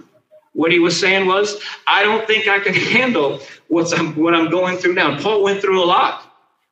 What 0.55 0.71
he 0.71 0.79
was 0.79 0.97
saying 0.97 1.27
was, 1.27 1.61
I 1.85 2.03
don't 2.03 2.25
think 2.25 2.47
I 2.47 2.59
can 2.59 2.73
handle 2.73 3.41
what's 3.67 3.91
I'm, 3.91 4.15
what 4.15 4.33
I'm 4.33 4.49
going 4.49 4.77
through 4.77 4.93
now. 4.93 5.19
Paul 5.19 5.43
went 5.43 5.61
through 5.61 5.83
a 5.83 5.85
lot, 5.85 6.21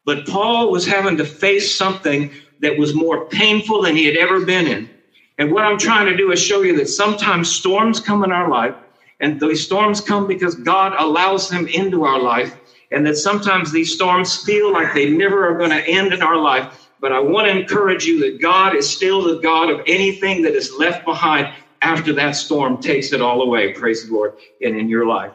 but 0.05 0.25
Paul 0.25 0.71
was 0.71 0.85
having 0.85 1.17
to 1.17 1.25
face 1.25 1.75
something 1.75 2.31
that 2.59 2.77
was 2.77 2.95
more 2.95 3.27
painful 3.27 3.81
than 3.81 3.97
he 3.97 4.05
had 4.05 4.15
ever 4.15 4.45
been 4.45 4.67
in. 4.67 4.89
And 5.37 5.51
what 5.51 5.65
I'm 5.65 5.77
trying 5.77 6.05
to 6.05 6.15
do 6.15 6.31
is 6.31 6.41
show 6.41 6.61
you 6.61 6.77
that 6.77 6.87
sometimes 6.87 7.51
storms 7.51 7.99
come 7.99 8.23
in 8.23 8.31
our 8.31 8.49
life, 8.49 8.73
and 9.19 9.37
those 9.41 9.65
storms 9.65 9.99
come 9.99 10.27
because 10.27 10.55
God 10.55 10.93
allows 10.97 11.49
them 11.49 11.67
into 11.67 12.05
our 12.05 12.21
life, 12.21 12.55
and 12.89 13.05
that 13.05 13.17
sometimes 13.17 13.73
these 13.73 13.93
storms 13.93 14.37
feel 14.37 14.71
like 14.71 14.93
they 14.93 15.09
never 15.09 15.45
are 15.45 15.57
going 15.57 15.71
to 15.71 15.85
end 15.89 16.13
in 16.13 16.21
our 16.21 16.37
life. 16.37 16.89
But 17.01 17.11
I 17.11 17.19
want 17.19 17.47
to 17.47 17.59
encourage 17.59 18.05
you 18.05 18.17
that 18.21 18.39
God 18.39 18.75
is 18.75 18.89
still 18.89 19.23
the 19.23 19.41
God 19.41 19.69
of 19.69 19.81
anything 19.87 20.43
that 20.43 20.55
is 20.55 20.71
left 20.71 21.03
behind 21.03 21.49
after 21.83 22.13
that 22.13 22.35
storm 22.35 22.81
takes 22.81 23.13
it 23.13 23.21
all 23.21 23.41
away. 23.41 23.73
Praise 23.73 24.07
the 24.07 24.13
Lord. 24.13 24.33
And 24.61 24.77
in 24.77 24.89
your 24.89 25.05
life. 25.05 25.33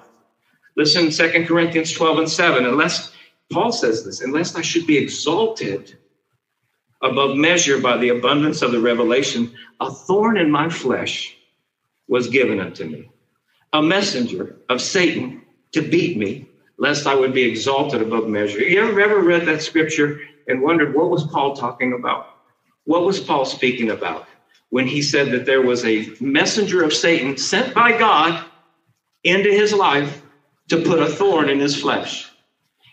Listen, 0.76 1.12
Second 1.12 1.46
Corinthians 1.46 1.92
12 1.92 2.18
and 2.20 2.30
7. 2.30 2.64
Unless, 2.64 3.12
Paul 3.52 3.72
says 3.72 4.04
this, 4.04 4.20
unless 4.22 4.56
I 4.56 4.62
should 4.62 4.86
be 4.86 4.96
exalted 4.96 5.98
above 7.02 7.36
measure 7.36 7.80
by 7.80 7.96
the 7.96 8.08
abundance 8.10 8.62
of 8.62 8.72
the 8.72 8.80
revelation, 8.80 9.52
a 9.80 9.90
thorn 9.90 10.36
in 10.36 10.50
my 10.50 10.68
flesh 10.68 11.36
was 12.08 12.28
given 12.28 12.58
unto 12.60 12.84
me, 12.84 13.10
a 13.72 13.82
messenger 13.82 14.56
of 14.68 14.80
Satan 14.80 15.42
to 15.72 15.82
beat 15.82 16.16
me, 16.16 16.48
lest 16.78 17.06
I 17.06 17.14
would 17.14 17.34
be 17.34 17.42
exalted 17.42 18.00
above 18.00 18.28
measure. 18.28 18.60
You 18.60 18.82
ever, 18.82 19.00
ever 19.00 19.20
read 19.20 19.46
that 19.46 19.62
scripture 19.62 20.20
and 20.46 20.62
wondered 20.62 20.94
what 20.94 21.10
was 21.10 21.26
Paul 21.26 21.54
talking 21.54 21.92
about? 21.92 22.30
What 22.84 23.04
was 23.04 23.20
Paul 23.20 23.44
speaking 23.44 23.90
about 23.90 24.26
when 24.70 24.86
he 24.86 25.02
said 25.02 25.30
that 25.32 25.46
there 25.46 25.62
was 25.62 25.84
a 25.84 26.10
messenger 26.20 26.82
of 26.82 26.92
Satan 26.92 27.36
sent 27.36 27.74
by 27.74 27.96
God 27.98 28.44
into 29.24 29.50
his 29.50 29.72
life 29.72 30.22
to 30.68 30.82
put 30.82 31.00
a 31.00 31.06
thorn 31.06 31.48
in 31.48 31.58
his 31.58 31.80
flesh? 31.80 32.30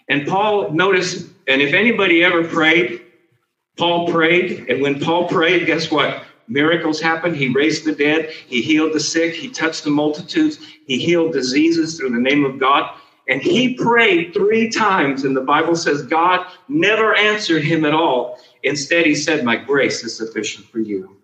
And 0.08 0.28
Paul 0.28 0.72
noticed, 0.72 1.28
and 1.48 1.62
if 1.62 1.74
anybody 1.74 2.24
ever 2.24 2.44
prayed, 2.44 3.02
Paul 3.78 4.08
prayed, 4.08 4.70
and 4.70 4.82
when 4.82 5.00
Paul 5.00 5.28
prayed, 5.28 5.66
guess 5.66 5.92
what? 5.92 6.24
Miracles 6.48 7.02
happened. 7.02 7.36
He 7.36 7.50
raised 7.50 7.86
the 7.86 7.92
dead. 7.92 8.30
He 8.30 8.62
healed 8.62 8.94
the 8.94 9.00
sick. 9.00 9.34
He 9.34 9.50
touched 9.50 9.84
the 9.84 9.90
multitudes. 9.90 10.60
He 10.86 10.98
healed 10.98 11.34
diseases 11.34 11.98
through 11.98 12.12
the 12.12 12.20
name 12.20 12.46
of 12.46 12.60
God. 12.60 12.96
And 13.28 13.42
he 13.42 13.74
prayed 13.74 14.34
three 14.34 14.70
times, 14.70 15.24
and 15.24 15.36
the 15.36 15.42
Bible 15.42 15.76
says 15.76 16.04
God 16.04 16.46
never 16.68 17.16
answered 17.16 17.64
him 17.64 17.84
at 17.84 17.94
all. 17.96 18.40
Instead, 18.64 19.08
he 19.08 19.16
said, 19.16 19.44
My 19.44 19.56
grace 19.56 20.04
is 20.04 20.16
sufficient 20.16 20.68
for 20.68 20.80
you. 20.80 21.15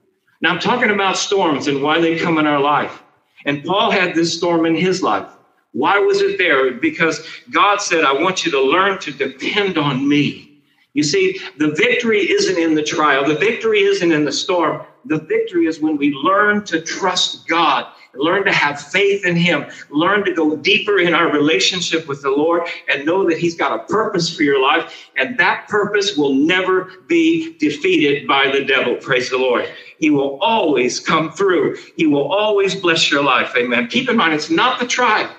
Now, 0.42 0.52
I'm 0.52 0.60
talking 0.60 0.90
about 0.90 1.18
storms 1.18 1.68
and 1.68 1.84
why 1.84 2.02
they 2.02 2.18
come 2.18 2.38
in 2.38 2.48
our 2.48 2.60
life. 2.60 3.04
And 3.46 3.64
Paul 3.64 3.92
had 3.92 4.16
this 4.16 4.36
storm 4.36 4.66
in 4.66 4.76
his 4.76 5.04
life. 5.04 5.28
Why 5.74 6.00
was 6.00 6.22
it 6.22 6.38
there? 6.38 6.74
Because 6.74 7.26
God 7.52 7.82
said, 7.82 8.04
I 8.04 8.14
want 8.14 8.46
you 8.46 8.52
to 8.52 8.62
learn 8.62 9.00
to 9.00 9.12
depend 9.12 9.78
on 9.78 10.08
me. 10.08 10.52
You 10.94 11.04
see, 11.04 11.40
the 11.58 11.72
victory 11.72 12.30
isn't 12.30 12.58
in 12.58 12.76
the 12.76 12.84
trial, 12.84 13.26
the 13.26 13.38
victory 13.38 13.80
isn't 13.80 14.12
in 14.12 14.26
the 14.26 14.32
storm. 14.32 14.86
The 15.06 15.20
victory 15.20 15.66
is 15.66 15.80
when 15.80 15.98
we 15.98 16.12
learn 16.12 16.64
to 16.66 16.82
trust 16.82 17.48
God, 17.48 17.88
learn 18.14 18.44
to 18.46 18.52
have 18.52 18.80
faith 18.80 19.26
in 19.26 19.36
Him, 19.36 19.66
learn 19.90 20.26
to 20.26 20.34
go 20.34 20.56
deeper 20.58 21.00
in 21.00 21.16
our 21.16 21.32
relationship 21.32 22.08
with 22.08 22.22
the 22.22 22.30
Lord, 22.30 22.68
and 22.88 23.06
know 23.06 23.28
that 23.28 23.40
He's 23.40 23.56
got 23.56 23.80
a 23.80 23.84
purpose 23.86 24.36
for 24.36 24.44
your 24.44 24.62
life. 24.62 25.10
And 25.16 25.40
that 25.40 25.68
purpose 25.70 26.18
will 26.18 26.34
never 26.34 26.92
be 27.08 27.58
defeated 27.58 28.28
by 28.28 28.52
the 28.52 28.66
devil. 28.66 28.96
Praise 28.98 29.30
the 29.30 29.38
Lord. 29.38 29.68
He 30.01 30.10
will 30.10 30.39
always 30.41 31.00
come 31.00 31.31
through, 31.31 31.77
He 31.96 32.08
will 32.08 32.34
always 32.34 32.74
bless 32.74 33.12
your 33.12 33.24
life. 33.24 33.53
Amen. 33.55 33.88
Keep 33.88 34.10
in 34.10 34.17
mind, 34.17 34.34
it's 34.34 34.50
not 34.50 34.79
the 34.79 34.88
trial, 34.88 35.31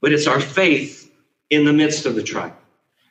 but 0.00 0.12
it's 0.12 0.26
our 0.26 0.40
faith 0.40 1.08
in 1.50 1.64
the 1.64 1.72
midst 1.72 2.04
of 2.04 2.16
the 2.16 2.22
trial. 2.22 2.54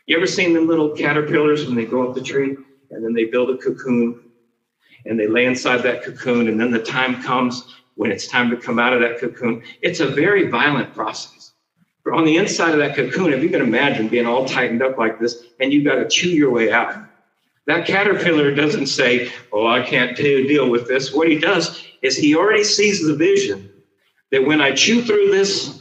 You 0.05 0.17
ever 0.17 0.27
seen 0.27 0.53
them 0.53 0.67
little 0.67 0.89
caterpillars 0.89 1.65
when 1.65 1.75
they 1.75 1.85
go 1.85 2.05
up 2.05 2.13
the 2.13 2.21
tree 2.21 2.57
and 2.91 3.03
then 3.03 3.13
they 3.13 3.23
build 3.23 3.51
a 3.51 3.57
cocoon 3.57 4.19
and 5.05 5.17
they 5.17 5.27
lay 5.27 5.45
inside 5.45 5.77
that 5.83 6.03
cocoon 6.03 6.49
and 6.49 6.59
then 6.59 6.71
the 6.71 6.83
time 6.83 7.23
comes 7.23 7.73
when 7.95 8.11
it's 8.11 8.27
time 8.27 8.49
to 8.49 8.57
come 8.57 8.77
out 8.77 8.91
of 8.91 8.99
that 8.99 9.17
cocoon? 9.17 9.63
It's 9.81 10.01
a 10.01 10.07
very 10.07 10.49
violent 10.49 10.93
process. 10.93 11.53
But 12.03 12.15
on 12.15 12.25
the 12.25 12.35
inside 12.35 12.73
of 12.73 12.79
that 12.79 12.97
cocoon, 12.97 13.31
if 13.31 13.41
you 13.41 13.49
can 13.49 13.61
imagine 13.61 14.09
being 14.09 14.27
all 14.27 14.45
tightened 14.45 14.83
up 14.83 14.97
like 14.97 15.21
this 15.21 15.45
and 15.61 15.71
you've 15.71 15.85
got 15.85 15.95
to 15.95 16.09
chew 16.09 16.29
your 16.29 16.51
way 16.51 16.73
out. 16.73 16.97
That 17.67 17.87
caterpillar 17.87 18.53
doesn't 18.53 18.87
say, 18.87 19.31
Oh, 19.51 19.67
I 19.67 19.81
can't 19.81 20.15
deal 20.15 20.69
with 20.69 20.87
this. 20.87 21.13
What 21.13 21.27
he 21.27 21.39
does 21.39 21.83
is 22.01 22.15
he 22.15 22.35
already 22.35 22.63
sees 22.63 23.05
the 23.05 23.15
vision 23.15 23.71
that 24.31 24.45
when 24.45 24.61
I 24.61 24.73
chew 24.73 25.01
through 25.01 25.31
this 25.31 25.79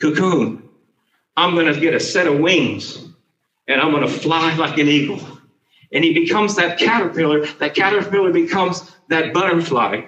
cocoon, 0.00 0.68
I'm 1.36 1.54
going 1.54 1.72
to 1.72 1.80
get 1.80 1.94
a 1.94 2.00
set 2.00 2.26
of 2.26 2.38
wings 2.38 2.98
and 3.66 3.80
I'm 3.80 3.90
going 3.90 4.06
to 4.06 4.12
fly 4.12 4.54
like 4.54 4.78
an 4.78 4.88
eagle. 4.88 5.20
And 5.92 6.04
he 6.04 6.12
becomes 6.12 6.56
that 6.56 6.78
caterpillar. 6.78 7.46
That 7.58 7.74
caterpillar 7.74 8.32
becomes 8.32 8.94
that 9.08 9.32
butterfly. 9.32 10.02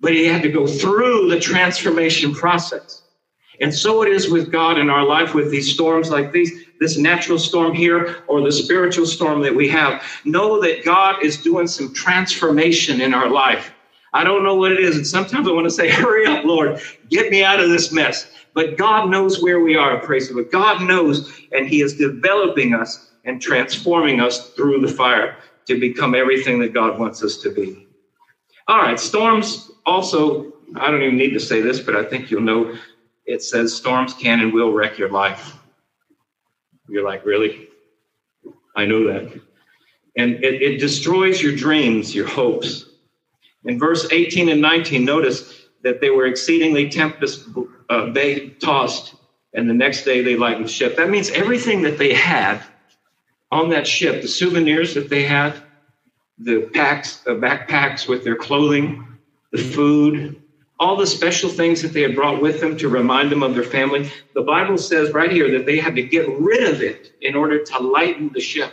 But 0.00 0.12
he 0.12 0.26
had 0.26 0.42
to 0.42 0.50
go 0.50 0.66
through 0.66 1.28
the 1.28 1.38
transformation 1.38 2.34
process. 2.34 3.01
And 3.60 3.74
so 3.74 4.02
it 4.02 4.08
is 4.08 4.30
with 4.30 4.50
God 4.50 4.78
in 4.78 4.88
our 4.90 5.04
life 5.04 5.34
with 5.34 5.50
these 5.50 5.72
storms 5.72 6.10
like 6.10 6.32
these, 6.32 6.50
this 6.80 6.96
natural 6.96 7.38
storm 7.38 7.74
here 7.74 8.16
or 8.26 8.40
the 8.40 8.52
spiritual 8.52 9.06
storm 9.06 9.42
that 9.42 9.54
we 9.54 9.68
have. 9.68 10.02
Know 10.24 10.60
that 10.60 10.84
God 10.84 11.22
is 11.22 11.42
doing 11.42 11.66
some 11.66 11.92
transformation 11.92 13.00
in 13.00 13.14
our 13.14 13.28
life. 13.28 13.72
I 14.14 14.24
don't 14.24 14.44
know 14.44 14.54
what 14.54 14.72
it 14.72 14.80
is. 14.80 14.96
And 14.96 15.06
sometimes 15.06 15.48
I 15.48 15.52
want 15.52 15.64
to 15.64 15.70
say, 15.70 15.88
hurry 15.90 16.26
up, 16.26 16.44
Lord, 16.44 16.80
get 17.08 17.30
me 17.30 17.42
out 17.42 17.60
of 17.60 17.70
this 17.70 17.92
mess. 17.92 18.30
But 18.54 18.76
God 18.76 19.08
knows 19.08 19.42
where 19.42 19.60
we 19.60 19.76
are, 19.76 19.98
praise 20.00 20.28
the 20.28 20.34
Lord. 20.34 20.50
God 20.50 20.82
knows, 20.82 21.32
and 21.52 21.66
He 21.66 21.80
is 21.82 21.94
developing 21.94 22.74
us 22.74 23.10
and 23.24 23.40
transforming 23.40 24.20
us 24.20 24.50
through 24.50 24.80
the 24.80 24.92
fire 24.92 25.38
to 25.66 25.78
become 25.78 26.14
everything 26.14 26.58
that 26.60 26.74
God 26.74 26.98
wants 26.98 27.22
us 27.22 27.38
to 27.38 27.50
be. 27.50 27.86
All 28.68 28.78
right, 28.78 28.98
storms 28.98 29.70
also, 29.86 30.52
I 30.76 30.90
don't 30.90 31.02
even 31.02 31.16
need 31.16 31.32
to 31.32 31.40
say 31.40 31.60
this, 31.60 31.80
but 31.80 31.96
I 31.96 32.04
think 32.04 32.30
you'll 32.30 32.42
know 32.42 32.76
it 33.26 33.42
says 33.42 33.74
storms 33.74 34.14
can 34.14 34.40
and 34.40 34.52
will 34.52 34.72
wreck 34.72 34.98
your 34.98 35.10
life. 35.10 35.56
You're 36.88 37.04
like, 37.04 37.24
really? 37.24 37.68
I 38.76 38.84
know 38.84 39.04
that. 39.06 39.40
And 40.16 40.44
it, 40.44 40.62
it 40.62 40.78
destroys 40.78 41.40
your 41.42 41.54
dreams, 41.54 42.14
your 42.14 42.26
hopes. 42.26 42.86
In 43.64 43.78
verse 43.78 44.08
18 44.10 44.48
and 44.48 44.60
19, 44.60 45.04
notice 45.04 45.66
that 45.82 46.00
they 46.00 46.10
were 46.10 46.26
exceedingly 46.26 46.88
tempest 46.88 47.48
uh, 47.88 48.10
they 48.10 48.50
tossed, 48.60 49.14
and 49.54 49.68
the 49.68 49.74
next 49.74 50.04
day 50.04 50.22
they 50.22 50.36
lightened 50.36 50.64
the 50.64 50.70
ship. 50.70 50.96
That 50.96 51.10
means 51.10 51.30
everything 51.30 51.82
that 51.82 51.98
they 51.98 52.14
had 52.14 52.62
on 53.50 53.68
that 53.70 53.86
ship, 53.86 54.22
the 54.22 54.28
souvenirs 54.28 54.94
that 54.94 55.10
they 55.10 55.24
had, 55.24 55.54
the 56.38 56.62
packs, 56.72 57.18
the 57.18 57.32
backpacks 57.32 58.08
with 58.08 58.24
their 58.24 58.36
clothing, 58.36 59.06
the 59.50 59.58
food, 59.58 60.41
all 60.82 60.96
the 60.96 61.06
special 61.06 61.48
things 61.48 61.80
that 61.80 61.92
they 61.92 62.02
had 62.02 62.16
brought 62.16 62.42
with 62.42 62.60
them 62.60 62.76
to 62.76 62.88
remind 62.88 63.30
them 63.30 63.44
of 63.44 63.54
their 63.54 63.62
family. 63.62 64.10
The 64.34 64.42
Bible 64.42 64.76
says 64.76 65.12
right 65.12 65.30
here 65.30 65.48
that 65.56 65.64
they 65.64 65.78
had 65.78 65.94
to 65.94 66.02
get 66.02 66.28
rid 66.28 66.64
of 66.64 66.82
it 66.82 67.12
in 67.20 67.36
order 67.36 67.62
to 67.62 67.78
lighten 67.78 68.32
the 68.34 68.40
ship. 68.40 68.72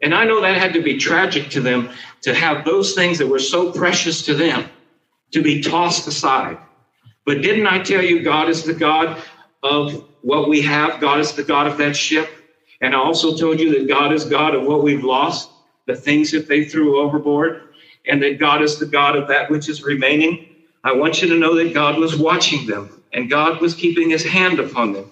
And 0.00 0.14
I 0.14 0.24
know 0.24 0.40
that 0.40 0.56
had 0.56 0.74
to 0.74 0.80
be 0.80 0.96
tragic 0.96 1.50
to 1.50 1.60
them 1.60 1.90
to 2.22 2.32
have 2.32 2.64
those 2.64 2.94
things 2.94 3.18
that 3.18 3.26
were 3.26 3.40
so 3.40 3.72
precious 3.72 4.24
to 4.26 4.34
them 4.34 4.70
to 5.32 5.42
be 5.42 5.60
tossed 5.60 6.06
aside. 6.06 6.56
But 7.26 7.42
didn't 7.42 7.66
I 7.66 7.82
tell 7.82 8.00
you 8.02 8.22
God 8.22 8.48
is 8.48 8.62
the 8.62 8.72
God 8.72 9.20
of 9.64 10.04
what 10.20 10.48
we 10.48 10.62
have? 10.62 11.00
God 11.00 11.18
is 11.18 11.32
the 11.32 11.42
God 11.42 11.66
of 11.66 11.78
that 11.78 11.96
ship. 11.96 12.30
And 12.80 12.94
I 12.94 12.98
also 12.98 13.36
told 13.36 13.58
you 13.58 13.76
that 13.76 13.88
God 13.88 14.12
is 14.12 14.24
God 14.24 14.54
of 14.54 14.62
what 14.62 14.84
we've 14.84 15.02
lost, 15.02 15.50
the 15.88 15.96
things 15.96 16.30
that 16.30 16.46
they 16.46 16.64
threw 16.64 17.00
overboard, 17.00 17.62
and 18.06 18.22
that 18.22 18.38
God 18.38 18.62
is 18.62 18.78
the 18.78 18.86
God 18.86 19.16
of 19.16 19.26
that 19.26 19.50
which 19.50 19.68
is 19.68 19.82
remaining. 19.82 20.44
I 20.88 20.92
want 20.92 21.20
you 21.20 21.28
to 21.28 21.38
know 21.38 21.54
that 21.56 21.74
God 21.74 21.98
was 21.98 22.16
watching 22.16 22.66
them 22.66 23.02
and 23.12 23.28
God 23.28 23.60
was 23.60 23.74
keeping 23.74 24.08
his 24.08 24.24
hand 24.24 24.58
upon 24.58 24.94
them. 24.94 25.10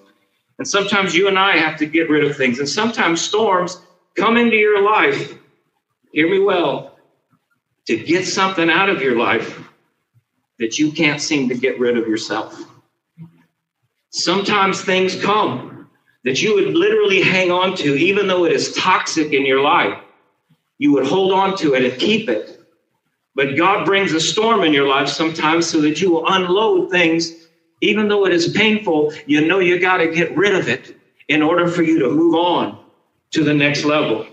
And 0.59 0.67
sometimes 0.67 1.15
you 1.15 1.29
and 1.29 1.39
I 1.39 1.59
have 1.59 1.79
to 1.81 1.87
get 1.87 2.09
rid 2.09 2.25
of 2.25 2.35
things. 2.35 2.59
And 2.59 2.69
sometimes 2.69 3.21
storms 3.21 3.79
come 4.15 4.39
into 4.39 4.57
your 4.57 4.83
life, 4.83 5.35
hear 6.13 6.31
me 6.31 6.41
well, 6.41 6.99
to 7.89 7.97
get 7.99 8.27
something 8.27 8.71
out 8.71 8.89
of 8.89 9.03
your 9.03 9.19
life 9.19 9.61
that 10.59 10.79
you 10.79 10.93
can't 10.93 11.21
seem 11.21 11.51
to 11.51 11.55
get 11.55 11.79
rid 11.79 11.99
of 11.99 12.09
yourself. 12.09 12.59
Sometimes 14.09 14.81
things 14.81 15.21
come 15.23 15.91
that 16.25 16.41
you 16.41 16.55
would 16.55 16.75
literally 16.75 17.21
hang 17.21 17.51
on 17.51 17.77
to, 17.77 17.97
even 17.97 18.29
though 18.29 18.47
it 18.47 18.53
is 18.53 18.73
toxic 18.73 19.35
in 19.35 19.45
your 19.45 19.61
life. 19.61 19.99
You 20.79 20.93
would 20.93 21.07
hold 21.07 21.33
on 21.33 21.55
to 21.59 21.75
it 21.75 21.85
and 21.85 22.01
keep 22.01 22.31
it. 22.31 22.56
But 23.37 23.55
God 23.55 23.85
brings 23.85 24.15
a 24.15 24.21
storm 24.21 24.65
in 24.65 24.73
your 24.73 24.89
life 24.89 25.09
sometimes 25.09 25.69
so 25.69 25.83
that 25.83 26.01
you 26.01 26.11
will 26.11 26.27
unload 26.27 26.91
things, 26.91 27.31
even 27.83 28.09
though 28.09 28.25
it 28.25 28.33
is 28.33 28.49
painful. 28.49 29.13
You 29.27 29.47
know 29.47 29.59
you 29.59 29.79
got 29.79 29.99
to 29.99 30.09
get 30.11 30.35
rid 30.35 30.55
of 30.55 30.69
it 30.69 30.97
in 31.29 31.43
order 31.43 31.69
for 31.69 31.83
you 31.83 31.99
to 31.99 32.09
move 32.09 32.35
on 32.35 32.83
to 33.33 33.45
the 33.45 33.53
next 33.53 33.85
level. 33.85 34.27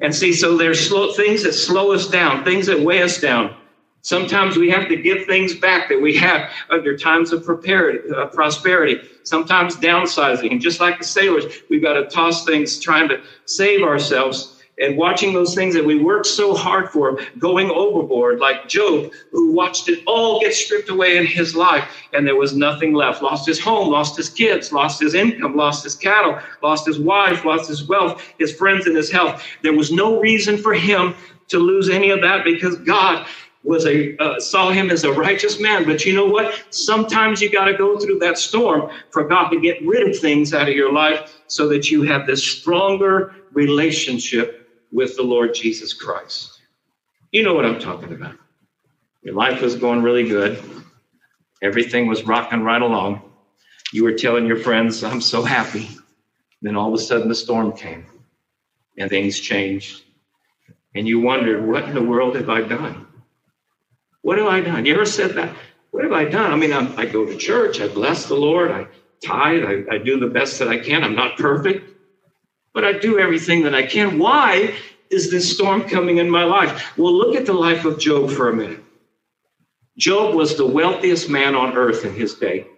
And 0.00 0.14
see, 0.14 0.32
so 0.32 0.56
there's 0.56 0.88
slow, 0.88 1.12
things 1.12 1.42
that 1.42 1.52
slow 1.52 1.92
us 1.92 2.06
down, 2.06 2.44
things 2.44 2.66
that 2.66 2.78
weigh 2.78 3.02
us 3.02 3.20
down. 3.20 3.56
Sometimes 4.02 4.56
we 4.56 4.70
have 4.70 4.88
to 4.88 4.94
give 4.96 5.26
things 5.26 5.56
back 5.56 5.88
that 5.88 6.00
we 6.00 6.16
have 6.16 6.48
under 6.70 6.96
times 6.96 7.32
of 7.32 7.40
uh, 7.48 8.26
prosperity, 8.26 9.00
sometimes 9.24 9.74
downsizing. 9.74 10.52
And 10.52 10.60
just 10.60 10.78
like 10.78 10.98
the 10.98 11.04
sailors, 11.04 11.44
we've 11.68 11.82
got 11.82 11.94
to 11.94 12.06
toss 12.06 12.44
things 12.44 12.78
trying 12.78 13.08
to 13.08 13.20
save 13.46 13.82
ourselves 13.82 14.57
and 14.80 14.96
watching 14.96 15.32
those 15.32 15.54
things 15.54 15.74
that 15.74 15.84
we 15.84 16.02
worked 16.02 16.26
so 16.26 16.54
hard 16.54 16.90
for 16.90 17.18
going 17.38 17.70
overboard, 17.70 18.38
like 18.38 18.68
Job, 18.68 19.12
who 19.32 19.52
watched 19.52 19.88
it 19.88 20.02
all 20.06 20.40
get 20.40 20.54
stripped 20.54 20.88
away 20.88 21.16
in 21.16 21.26
his 21.26 21.54
life, 21.54 21.88
and 22.12 22.26
there 22.26 22.36
was 22.36 22.54
nothing 22.54 22.94
left. 22.94 23.22
Lost 23.22 23.46
his 23.46 23.60
home, 23.60 23.90
lost 23.90 24.16
his 24.16 24.28
kids, 24.30 24.72
lost 24.72 25.00
his 25.00 25.14
income, 25.14 25.56
lost 25.56 25.84
his 25.84 25.94
cattle, 25.96 26.38
lost 26.62 26.86
his 26.86 26.98
wife, 26.98 27.44
lost 27.44 27.68
his 27.68 27.86
wealth, 27.88 28.22
his 28.38 28.52
friends, 28.54 28.86
and 28.86 28.96
his 28.96 29.10
health. 29.10 29.44
There 29.62 29.72
was 29.72 29.90
no 29.92 30.20
reason 30.20 30.58
for 30.58 30.74
him 30.74 31.14
to 31.48 31.58
lose 31.58 31.88
any 31.88 32.10
of 32.10 32.20
that 32.22 32.44
because 32.44 32.76
God 32.76 33.26
was 33.64 33.86
a 33.86 34.16
uh, 34.18 34.38
saw 34.38 34.70
him 34.70 34.90
as 34.90 35.04
a 35.04 35.12
righteous 35.12 35.58
man. 35.60 35.84
But 35.84 36.04
you 36.04 36.14
know 36.14 36.26
what? 36.26 36.54
Sometimes 36.70 37.40
you 37.40 37.50
got 37.50 37.66
to 37.66 37.74
go 37.76 37.98
through 37.98 38.18
that 38.20 38.38
storm 38.38 38.90
for 39.10 39.24
God 39.24 39.48
to 39.50 39.60
get 39.60 39.84
rid 39.84 40.08
of 40.08 40.18
things 40.18 40.54
out 40.54 40.68
of 40.68 40.74
your 40.74 40.92
life 40.92 41.42
so 41.48 41.68
that 41.68 41.90
you 41.90 42.02
have 42.02 42.26
this 42.26 42.44
stronger 42.44 43.34
relationship 43.52 44.67
with 44.92 45.16
the 45.16 45.22
Lord 45.22 45.54
Jesus 45.54 45.92
Christ. 45.92 46.60
You 47.32 47.42
know 47.42 47.54
what 47.54 47.66
I'm 47.66 47.78
talking 47.78 48.12
about. 48.12 48.36
Your 49.22 49.34
life 49.34 49.60
was 49.60 49.76
going 49.76 50.02
really 50.02 50.28
good. 50.28 50.62
Everything 51.62 52.06
was 52.06 52.24
rocking 52.24 52.62
right 52.62 52.80
along. 52.80 53.22
You 53.92 54.04
were 54.04 54.12
telling 54.12 54.46
your 54.46 54.58
friends, 54.58 55.02
I'm 55.02 55.20
so 55.20 55.42
happy. 55.42 55.88
Then 56.62 56.76
all 56.76 56.88
of 56.88 56.94
a 56.94 57.02
sudden 57.02 57.28
the 57.28 57.34
storm 57.34 57.72
came 57.72 58.06
and 58.96 59.10
things 59.10 59.38
changed. 59.38 60.02
And 60.94 61.06
you 61.06 61.20
wondered, 61.20 61.66
what 61.66 61.84
in 61.84 61.94
the 61.94 62.02
world 62.02 62.36
have 62.36 62.48
I 62.48 62.62
done? 62.62 63.06
What 64.22 64.38
have 64.38 64.46
I 64.46 64.60
done? 64.60 64.84
You 64.86 64.94
ever 64.94 65.04
said 65.04 65.34
that? 65.34 65.54
What 65.90 66.04
have 66.04 66.12
I 66.12 66.24
done? 66.24 66.52
I 66.52 66.56
mean, 66.56 66.72
I'm, 66.72 66.98
i 66.98 67.06
go 67.06 67.24
to 67.24 67.36
church, 67.36 67.80
I 67.80 67.88
bless 67.88 68.26
the 68.26 68.34
Lord, 68.34 68.70
I 68.70 68.86
tithe, 69.24 69.64
I, 69.64 69.94
I 69.94 69.98
do 69.98 70.18
the 70.18 70.26
best 70.26 70.58
that 70.58 70.68
I 70.68 70.78
can. 70.78 71.02
I'm 71.02 71.14
not 71.14 71.38
perfect, 71.38 71.97
but 72.78 72.84
I 72.84 72.92
do 72.96 73.18
everything 73.18 73.64
that 73.64 73.74
I 73.74 73.84
can. 73.84 74.20
Why 74.20 74.72
is 75.10 75.32
this 75.32 75.52
storm 75.52 75.88
coming 75.88 76.18
in 76.18 76.30
my 76.30 76.44
life? 76.44 76.96
Well, 76.96 77.12
look 77.12 77.34
at 77.34 77.44
the 77.44 77.52
life 77.52 77.84
of 77.84 77.98
Job 77.98 78.30
for 78.30 78.50
a 78.50 78.54
minute. 78.54 78.78
Job 79.96 80.36
was 80.36 80.56
the 80.56 80.64
wealthiest 80.64 81.28
man 81.28 81.56
on 81.56 81.76
earth 81.76 82.04
in 82.04 82.14
his 82.14 82.34
day. 82.34 82.68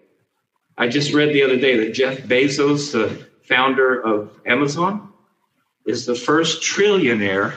I 0.79 0.89
just 0.89 1.13
read 1.13 1.35
the 1.35 1.43
other 1.43 1.59
day 1.59 1.77
that 1.77 1.93
Jeff 1.93 2.17
Bezos, 2.21 2.93
the 2.93 3.27
founder 3.43 4.01
of 4.01 4.31
Amazon, 4.47 5.13
is 5.85 6.07
the 6.07 6.15
first 6.15 6.63
trillionaire, 6.63 7.57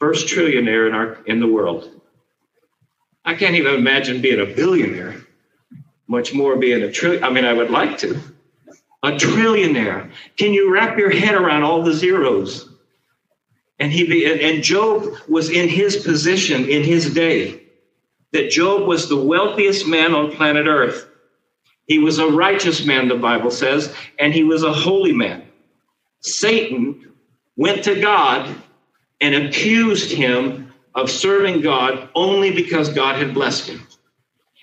first 0.00 0.26
trillionaire 0.26 0.88
in 0.88 0.94
our 0.94 1.22
in 1.26 1.38
the 1.38 1.48
world. 1.48 2.00
I 3.26 3.34
can't 3.34 3.56
even 3.56 3.74
imagine 3.74 4.22
being 4.22 4.40
a 4.40 4.46
billionaire, 4.46 5.22
much 6.08 6.32
more 6.32 6.56
being 6.56 6.82
a 6.82 6.90
trillion. 6.90 7.24
I 7.24 7.28
mean, 7.28 7.44
I 7.44 7.52
would 7.52 7.68
like 7.68 7.98
to. 7.98 8.18
A 9.04 9.12
trillionaire. 9.12 10.10
Can 10.38 10.54
you 10.54 10.72
wrap 10.72 10.96
your 10.96 11.10
head 11.10 11.34
around 11.34 11.62
all 11.62 11.82
the 11.82 11.92
zeros? 11.92 12.70
And 13.78 13.92
he 13.92 14.24
and, 14.24 14.62
Job 14.62 15.14
was 15.28 15.50
in 15.50 15.68
his 15.68 15.98
position 15.98 16.66
in 16.66 16.82
his 16.82 17.12
day. 17.12 17.62
That 18.32 18.50
Job 18.50 18.88
was 18.88 19.08
the 19.08 19.22
wealthiest 19.22 19.86
man 19.86 20.14
on 20.14 20.32
planet 20.32 20.66
Earth. 20.66 21.06
He 21.86 21.98
was 21.98 22.18
a 22.18 22.30
righteous 22.30 22.86
man, 22.86 23.08
the 23.08 23.16
Bible 23.16 23.50
says, 23.50 23.94
and 24.18 24.32
he 24.32 24.42
was 24.42 24.62
a 24.62 24.72
holy 24.72 25.12
man. 25.12 25.46
Satan 26.20 27.12
went 27.56 27.84
to 27.84 28.00
God 28.00 28.56
and 29.20 29.34
accused 29.34 30.12
him 30.12 30.72
of 30.94 31.10
serving 31.10 31.60
God 31.60 32.08
only 32.14 32.52
because 32.52 32.88
God 32.88 33.16
had 33.16 33.34
blessed 33.34 33.68
him. 33.68 33.86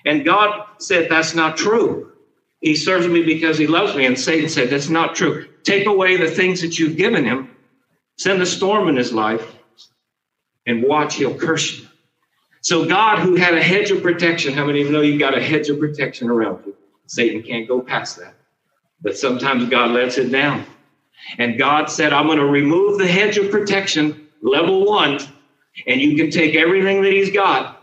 And 0.04 0.24
God 0.24 0.66
said, 0.78 1.08
That's 1.08 1.32
not 1.34 1.56
true. 1.56 2.11
He 2.62 2.76
serves 2.76 3.08
me 3.08 3.22
because 3.24 3.58
he 3.58 3.66
loves 3.66 3.94
me. 3.96 4.06
And 4.06 4.18
Satan 4.18 4.48
said, 4.48 4.70
That's 4.70 4.88
not 4.88 5.14
true. 5.14 5.48
Take 5.64 5.86
away 5.86 6.16
the 6.16 6.30
things 6.30 6.60
that 6.62 6.78
you've 6.78 6.96
given 6.96 7.24
him, 7.24 7.50
send 8.16 8.40
a 8.40 8.46
storm 8.46 8.88
in 8.88 8.96
his 8.96 9.12
life, 9.12 9.56
and 10.66 10.82
watch, 10.82 11.16
he'll 11.16 11.36
curse 11.36 11.78
you. 11.78 11.86
So, 12.62 12.86
God, 12.86 13.18
who 13.18 13.34
had 13.34 13.54
a 13.54 13.62
hedge 13.62 13.90
of 13.90 14.02
protection, 14.02 14.54
how 14.54 14.64
many 14.64 14.80
of 14.80 14.86
you 14.86 14.92
know 14.92 15.00
you 15.00 15.18
got 15.18 15.36
a 15.36 15.42
hedge 15.42 15.68
of 15.68 15.80
protection 15.80 16.30
around 16.30 16.64
you? 16.64 16.76
Satan 17.06 17.42
can't 17.42 17.66
go 17.66 17.80
past 17.80 18.16
that. 18.18 18.34
But 19.00 19.16
sometimes 19.16 19.68
God 19.68 19.90
lets 19.90 20.16
it 20.16 20.30
down. 20.30 20.64
And 21.38 21.58
God 21.58 21.86
said, 21.86 22.12
I'm 22.12 22.26
going 22.26 22.38
to 22.38 22.46
remove 22.46 22.98
the 22.98 23.06
hedge 23.08 23.36
of 23.38 23.50
protection, 23.50 24.28
level 24.40 24.86
one, 24.86 25.18
and 25.88 26.00
you 26.00 26.16
can 26.16 26.30
take 26.30 26.54
everything 26.54 27.02
that 27.02 27.12
he's 27.12 27.32
got, 27.32 27.82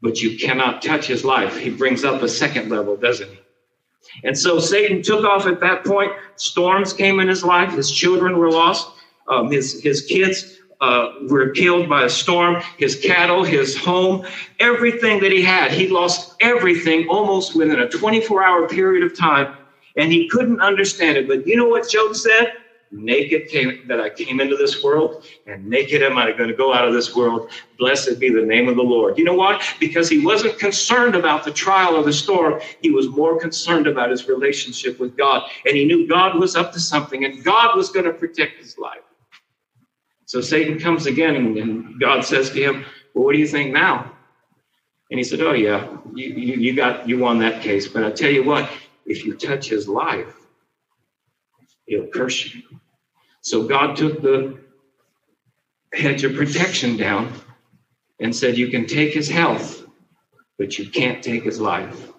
but 0.00 0.22
you 0.22 0.38
cannot 0.38 0.80
touch 0.80 1.06
his 1.06 1.24
life. 1.24 1.58
He 1.58 1.68
brings 1.68 2.04
up 2.04 2.22
a 2.22 2.28
second 2.28 2.70
level, 2.70 2.96
doesn't 2.96 3.28
he? 3.28 3.38
And 4.24 4.36
so 4.36 4.58
Satan 4.58 5.02
took 5.02 5.24
off 5.24 5.46
at 5.46 5.60
that 5.60 5.84
point. 5.84 6.12
Storms 6.36 6.92
came 6.92 7.20
in 7.20 7.28
his 7.28 7.44
life. 7.44 7.72
His 7.72 7.90
children 7.90 8.38
were 8.38 8.50
lost. 8.50 8.88
Um, 9.28 9.50
his, 9.50 9.82
his 9.82 10.02
kids 10.02 10.58
uh, 10.80 11.12
were 11.28 11.50
killed 11.50 11.88
by 11.88 12.04
a 12.04 12.10
storm. 12.10 12.62
His 12.78 12.96
cattle, 12.96 13.44
his 13.44 13.76
home, 13.76 14.26
everything 14.60 15.20
that 15.20 15.32
he 15.32 15.42
had. 15.42 15.70
He 15.72 15.88
lost 15.88 16.36
everything 16.40 17.08
almost 17.08 17.56
within 17.56 17.80
a 17.80 17.88
24 17.88 18.44
hour 18.44 18.68
period 18.68 19.04
of 19.04 19.16
time. 19.16 19.56
And 19.96 20.12
he 20.12 20.28
couldn't 20.28 20.60
understand 20.60 21.16
it. 21.16 21.26
But 21.26 21.46
you 21.46 21.56
know 21.56 21.68
what 21.68 21.88
Job 21.88 22.14
said? 22.14 22.52
Naked 22.90 23.48
came, 23.48 23.86
that 23.88 24.00
I 24.00 24.10
came 24.10 24.40
into 24.40 24.56
this 24.56 24.82
world, 24.82 25.26
and 25.46 25.66
naked 25.66 26.02
am 26.02 26.18
I 26.18 26.32
going 26.32 26.48
to 26.48 26.56
go 26.56 26.72
out 26.72 26.86
of 26.86 26.94
this 26.94 27.14
world. 27.14 27.50
Blessed 27.78 28.18
be 28.18 28.30
the 28.30 28.42
name 28.42 28.68
of 28.68 28.76
the 28.76 28.82
Lord. 28.82 29.18
You 29.18 29.24
know 29.24 29.34
what? 29.34 29.62
Because 29.80 30.08
he 30.08 30.24
wasn't 30.24 30.58
concerned 30.58 31.14
about 31.14 31.44
the 31.44 31.50
trial 31.50 31.96
or 31.96 32.02
the 32.02 32.12
storm. 32.12 32.60
He 32.80 32.90
was 32.90 33.08
more 33.08 33.38
concerned 33.38 33.86
about 33.86 34.10
his 34.10 34.28
relationship 34.28 34.98
with 34.98 35.16
God. 35.16 35.48
And 35.64 35.76
he 35.76 35.84
knew 35.84 36.08
God 36.08 36.38
was 36.38 36.56
up 36.56 36.72
to 36.72 36.80
something, 36.80 37.24
and 37.24 37.42
God 37.44 37.76
was 37.76 37.90
going 37.90 38.06
to 38.06 38.12
protect 38.12 38.58
his 38.58 38.78
life. 38.78 39.02
So 40.26 40.40
Satan 40.40 40.78
comes 40.78 41.06
again, 41.06 41.36
and, 41.36 42.00
God 42.00 42.24
says 42.24 42.50
to 42.50 42.60
him, 42.60 42.84
Well, 43.14 43.24
what 43.24 43.32
do 43.32 43.38
you 43.38 43.46
think 43.46 43.72
now? 43.72 44.12
And 45.10 45.18
he 45.18 45.24
said, 45.24 45.40
Oh, 45.40 45.52
yeah, 45.52 45.88
you, 46.14 46.28
you, 46.28 46.54
you 46.54 46.76
got 46.76 47.08
you 47.08 47.18
won 47.18 47.38
that 47.38 47.62
case. 47.62 47.86
But 47.86 48.04
I 48.04 48.10
tell 48.10 48.30
you 48.30 48.42
what, 48.42 48.68
if 49.06 49.24
you 49.24 49.36
touch 49.36 49.68
his 49.68 49.88
life, 49.88 50.45
he'll 51.86 52.08
curse 52.08 52.54
you. 52.54 52.62
So 53.40 53.64
God 53.64 53.96
took 53.96 54.22
the 54.22 54.58
hedge 55.92 56.24
of 56.24 56.34
protection 56.34 56.96
down 56.96 57.32
and 58.20 58.34
said, 58.34 58.58
You 58.58 58.68
can 58.68 58.86
take 58.86 59.14
his 59.14 59.28
health, 59.28 59.86
but 60.58 60.78
you 60.78 60.90
can't 60.90 61.22
take 61.22 61.44
his 61.44 61.60
life. 61.60 62.12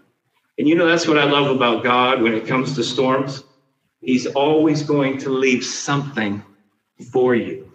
And 0.58 0.68
you 0.68 0.76
know, 0.76 0.88
that's 0.88 1.08
what 1.08 1.20
I 1.20 1.26
love 1.26 1.56
about 1.56 1.84
God 1.84 2.22
when 2.22 2.34
it 2.34 2.48
comes 2.48 2.76
to 2.76 2.84
storms. 2.84 3.44
He's 4.02 4.26
always 4.26 4.84
going 4.84 5.20
to 5.20 5.30
leave 5.30 5.64
something 5.64 6.44
for 7.12 7.36
you. 7.36 7.72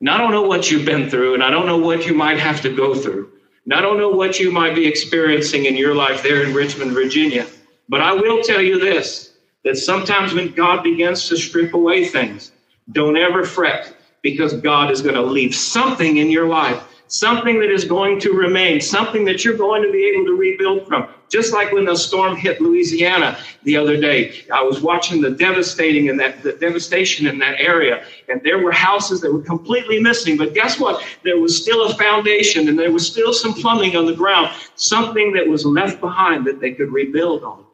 And 0.00 0.10
I 0.10 0.18
don't 0.18 0.30
know 0.30 0.42
what 0.42 0.70
you've 0.70 0.84
been 0.84 1.08
through, 1.08 1.34
and 1.34 1.42
I 1.42 1.50
don't 1.50 1.66
know 1.66 1.78
what 1.78 2.06
you 2.06 2.14
might 2.14 2.38
have 2.38 2.60
to 2.62 2.74
go 2.74 2.94
through. 2.94 3.32
And 3.64 3.74
I 3.74 3.80
don't 3.80 3.98
know 3.98 4.10
what 4.10 4.40
you 4.40 4.50
might 4.50 4.74
be 4.74 4.86
experiencing 4.86 5.66
in 5.66 5.76
your 5.76 5.94
life 5.94 6.22
there 6.22 6.42
in 6.42 6.54
Richmond, 6.54 6.92
Virginia. 6.92 7.46
But 7.88 8.00
I 8.00 8.12
will 8.12 8.42
tell 8.42 8.60
you 8.60 8.78
this 8.78 9.27
that 9.68 9.76
sometimes 9.76 10.32
when 10.32 10.50
God 10.54 10.82
begins 10.82 11.28
to 11.28 11.36
strip 11.36 11.74
away 11.74 12.06
things, 12.06 12.52
don't 12.92 13.18
ever 13.18 13.44
fret 13.44 13.94
because 14.22 14.54
God 14.54 14.90
is 14.90 15.02
going 15.02 15.14
to 15.14 15.20
leave 15.20 15.54
something 15.54 16.16
in 16.16 16.30
your 16.30 16.48
life, 16.48 16.82
something 17.08 17.60
that 17.60 17.70
is 17.70 17.84
going 17.84 18.18
to 18.20 18.32
remain, 18.32 18.80
something 18.80 19.26
that 19.26 19.44
you're 19.44 19.58
going 19.58 19.82
to 19.82 19.92
be 19.92 20.06
able 20.06 20.24
to 20.24 20.36
rebuild 20.38 20.88
from. 20.88 21.06
Just 21.28 21.52
like 21.52 21.70
when 21.70 21.84
the 21.84 21.94
storm 21.94 22.34
hit 22.34 22.62
Louisiana 22.62 23.38
the 23.64 23.76
other 23.76 24.00
day, 24.00 24.42
I 24.50 24.62
was 24.62 24.80
watching 24.80 25.20
the 25.20 25.32
devastating 25.32 26.08
and 26.08 26.18
that 26.18 26.42
the 26.42 26.54
devastation 26.54 27.26
in 27.26 27.38
that 27.40 27.60
area, 27.60 28.06
and 28.30 28.40
there 28.42 28.64
were 28.64 28.72
houses 28.72 29.20
that 29.20 29.30
were 29.30 29.42
completely 29.42 30.00
missing. 30.00 30.38
But 30.38 30.54
guess 30.54 30.80
what? 30.80 31.04
There 31.24 31.38
was 31.38 31.60
still 31.60 31.84
a 31.84 31.94
foundation, 31.94 32.70
and 32.70 32.78
there 32.78 32.90
was 32.90 33.06
still 33.06 33.34
some 33.34 33.52
plumbing 33.52 33.96
on 33.96 34.06
the 34.06 34.14
ground, 34.14 34.50
something 34.76 35.34
that 35.34 35.46
was 35.46 35.66
left 35.66 36.00
behind 36.00 36.46
that 36.46 36.58
they 36.58 36.72
could 36.72 36.90
rebuild 36.90 37.44
on. 37.44 37.66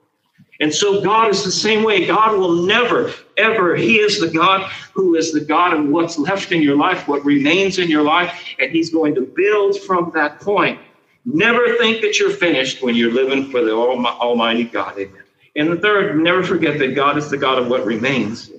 And 0.60 0.72
so 0.72 1.00
God 1.00 1.30
is 1.30 1.44
the 1.44 1.52
same 1.52 1.82
way. 1.82 2.06
God 2.06 2.38
will 2.38 2.62
never, 2.62 3.12
ever, 3.36 3.74
He 3.74 3.96
is 3.96 4.20
the 4.20 4.28
God 4.28 4.70
who 4.92 5.16
is 5.16 5.32
the 5.32 5.40
God 5.40 5.74
of 5.74 5.88
what's 5.88 6.16
left 6.16 6.52
in 6.52 6.62
your 6.62 6.76
life, 6.76 7.08
what 7.08 7.24
remains 7.24 7.78
in 7.78 7.88
your 7.88 8.02
life, 8.02 8.54
and 8.60 8.70
He's 8.70 8.90
going 8.90 9.14
to 9.16 9.22
build 9.22 9.80
from 9.80 10.12
that 10.14 10.40
point. 10.40 10.80
Never 11.24 11.76
think 11.76 12.02
that 12.02 12.18
you're 12.18 12.30
finished 12.30 12.82
when 12.82 12.94
you're 12.94 13.12
living 13.12 13.50
for 13.50 13.64
the 13.64 13.72
Almighty 13.72 14.64
God. 14.64 14.98
Amen. 14.98 15.22
And 15.56 15.70
the 15.70 15.76
third, 15.76 16.18
never 16.18 16.42
forget 16.42 16.78
that 16.78 16.94
God 16.94 17.16
is 17.16 17.30
the 17.30 17.36
God 17.36 17.58
of 17.58 17.68
what 17.68 17.84
remains 17.84 18.50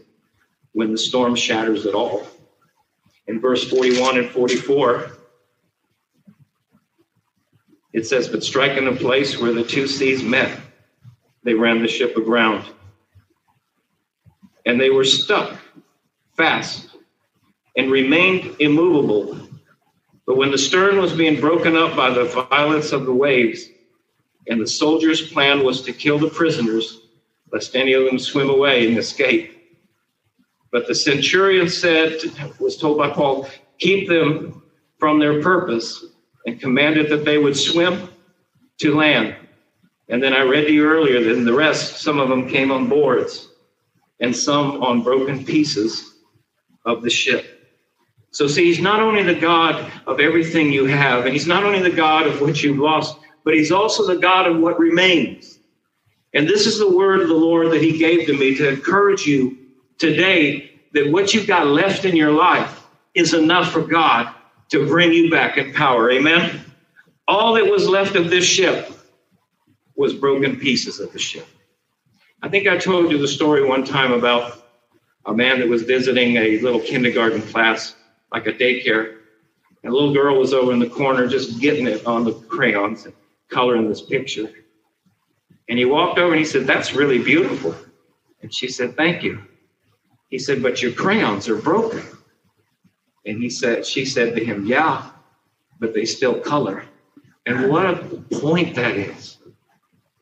when 0.71 0.91
the 0.91 0.97
storm 0.97 1.35
shatters 1.35 1.85
it 1.85 1.93
all. 1.93 2.25
In 3.27 3.39
verse 3.39 3.69
41 3.69 4.17
and 4.17 4.29
44, 4.29 5.11
it 7.93 8.05
says, 8.05 8.27
But 8.27 8.43
striking 8.43 8.87
a 8.87 8.95
place 8.95 9.39
where 9.39 9.51
the 9.51 9.63
two 9.63 9.87
seas 9.87 10.23
met, 10.23 10.59
they 11.45 11.53
ran 11.53 11.81
the 11.81 11.87
ship 11.87 12.17
aground. 12.17 12.65
And 14.65 14.81
they 14.81 14.89
were 14.89 15.05
stuck 15.05 15.57
fast 16.35 16.89
and 17.77 17.91
remained 17.91 18.55
immovable. 18.59 19.39
But 20.25 20.37
when 20.37 20.51
the 20.51 20.57
stern 20.57 20.97
was 20.97 21.13
being 21.13 21.39
broken 21.39 21.75
up 21.77 21.95
by 21.95 22.09
the 22.09 22.25
violence 22.25 22.91
of 22.91 23.05
the 23.05 23.13
waves, 23.13 23.67
and 24.47 24.59
the 24.59 24.67
soldiers' 24.67 25.31
plan 25.31 25.63
was 25.63 25.83
to 25.83 25.93
kill 25.93 26.17
the 26.17 26.29
prisoners, 26.29 27.01
lest 27.51 27.75
any 27.75 27.93
of 27.93 28.05
them 28.05 28.17
swim 28.17 28.49
away 28.49 28.87
and 28.87 28.97
escape. 28.97 29.51
But 30.71 30.87
the 30.87 30.95
centurion 30.95 31.69
said, 31.69 32.19
was 32.59 32.75
told 32.75 32.97
by 32.97 33.11
Paul, 33.11 33.47
keep 33.77 34.09
them 34.09 34.63
from 34.97 35.19
their 35.19 35.43
purpose, 35.43 36.05
and 36.47 36.59
commanded 36.59 37.09
that 37.09 37.23
they 37.23 37.37
would 37.37 37.55
swim 37.55 38.09
to 38.79 38.95
land. 38.95 39.35
And 40.09 40.21
then 40.21 40.33
I 40.33 40.41
read 40.41 40.65
to 40.65 40.71
you 40.71 40.85
earlier 40.85 41.23
that 41.23 41.41
the 41.41 41.53
rest, 41.53 42.01
some 42.01 42.19
of 42.19 42.29
them 42.29 42.47
came 42.47 42.71
on 42.71 42.87
boards 42.87 43.49
and 44.19 44.35
some 44.35 44.83
on 44.83 45.01
broken 45.01 45.43
pieces 45.43 46.15
of 46.85 47.01
the 47.01 47.09
ship. 47.09 47.51
So, 48.31 48.47
see, 48.47 48.65
he's 48.65 48.79
not 48.79 48.99
only 48.99 49.23
the 49.23 49.39
God 49.39 49.91
of 50.05 50.19
everything 50.19 50.71
you 50.71 50.85
have, 50.85 51.25
and 51.25 51.33
he's 51.33 51.47
not 51.47 51.63
only 51.63 51.79
the 51.79 51.95
God 51.95 52.27
of 52.27 52.41
what 52.41 52.61
you've 52.61 52.77
lost, 52.77 53.17
but 53.43 53.53
he's 53.53 53.71
also 53.71 54.05
the 54.05 54.17
God 54.17 54.45
of 54.45 54.59
what 54.59 54.77
remains. 54.77 55.59
And 56.33 56.47
this 56.47 56.65
is 56.65 56.77
the 56.77 56.95
word 56.95 57.21
of 57.21 57.29
the 57.29 57.33
Lord 57.33 57.71
that 57.71 57.81
he 57.81 57.97
gave 57.97 58.27
to 58.27 58.37
me 58.37 58.53
to 58.55 58.69
encourage 58.69 59.25
you 59.25 59.57
today 59.97 60.71
that 60.93 61.11
what 61.11 61.33
you've 61.33 61.47
got 61.47 61.67
left 61.67 62.03
in 62.03 62.15
your 62.15 62.31
life 62.31 62.85
is 63.13 63.33
enough 63.33 63.71
for 63.71 63.81
God 63.81 64.33
to 64.69 64.85
bring 64.85 65.13
you 65.13 65.31
back 65.31 65.57
in 65.57 65.73
power. 65.73 66.11
Amen. 66.11 66.61
All 67.27 67.53
that 67.53 67.65
was 67.65 67.87
left 67.87 68.15
of 68.15 68.29
this 68.29 68.45
ship 68.45 68.94
was 69.95 70.13
broken 70.13 70.57
pieces 70.57 70.99
of 70.99 71.11
the 71.11 71.19
ship. 71.19 71.47
I 72.41 72.49
think 72.49 72.67
I 72.67 72.77
told 72.77 73.11
you 73.11 73.17
the 73.17 73.27
story 73.27 73.65
one 73.65 73.83
time 73.83 74.11
about 74.11 74.65
a 75.25 75.33
man 75.33 75.59
that 75.59 75.67
was 75.67 75.83
visiting 75.83 76.37
a 76.37 76.59
little 76.59 76.79
kindergarten 76.79 77.41
class 77.41 77.95
like 78.31 78.47
a 78.47 78.51
daycare. 78.51 79.17
And 79.83 79.91
a 79.91 79.95
little 79.95 80.13
girl 80.13 80.37
was 80.37 80.53
over 80.53 80.71
in 80.71 80.79
the 80.79 80.89
corner 80.89 81.27
just 81.27 81.59
getting 81.59 81.87
it 81.87 82.05
on 82.05 82.23
the 82.23 82.33
crayons 82.33 83.05
and 83.05 83.13
coloring 83.49 83.87
this 83.87 84.01
picture. 84.01 84.49
And 85.69 85.79
he 85.79 85.85
walked 85.85 86.19
over 86.19 86.33
and 86.33 86.39
he 86.39 86.45
said, 86.45 86.67
That's 86.67 86.93
really 86.93 87.19
beautiful. 87.19 87.75
And 88.41 88.53
she 88.53 88.67
said, 88.67 88.95
Thank 88.95 89.23
you. 89.23 89.41
He 90.29 90.37
said, 90.37 90.61
But 90.61 90.81
your 90.81 90.91
crayons 90.91 91.47
are 91.47 91.57
broken. 91.57 92.03
And 93.25 93.41
he 93.41 93.49
said, 93.49 93.85
she 93.85 94.05
said 94.05 94.35
to 94.35 94.45
him, 94.45 94.65
Yeah, 94.65 95.09
but 95.79 95.93
they 95.93 96.05
still 96.05 96.39
color. 96.39 96.85
And 97.45 97.69
what 97.69 97.85
a 97.85 97.95
point 98.39 98.75
that 98.75 98.95
is. 98.95 99.34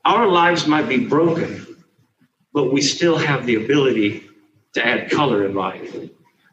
Our 0.06 0.28
lives 0.28 0.68
might 0.68 0.90
be 0.90 1.06
broken, 1.06 1.84
but 2.54 2.74
we 2.74 2.82
still 2.82 3.18
have 3.18 3.46
the 3.46 3.56
ability 3.56 4.30
to 4.74 4.86
add 4.86 5.10
color 5.10 5.46
in 5.46 5.56
life 5.56 5.96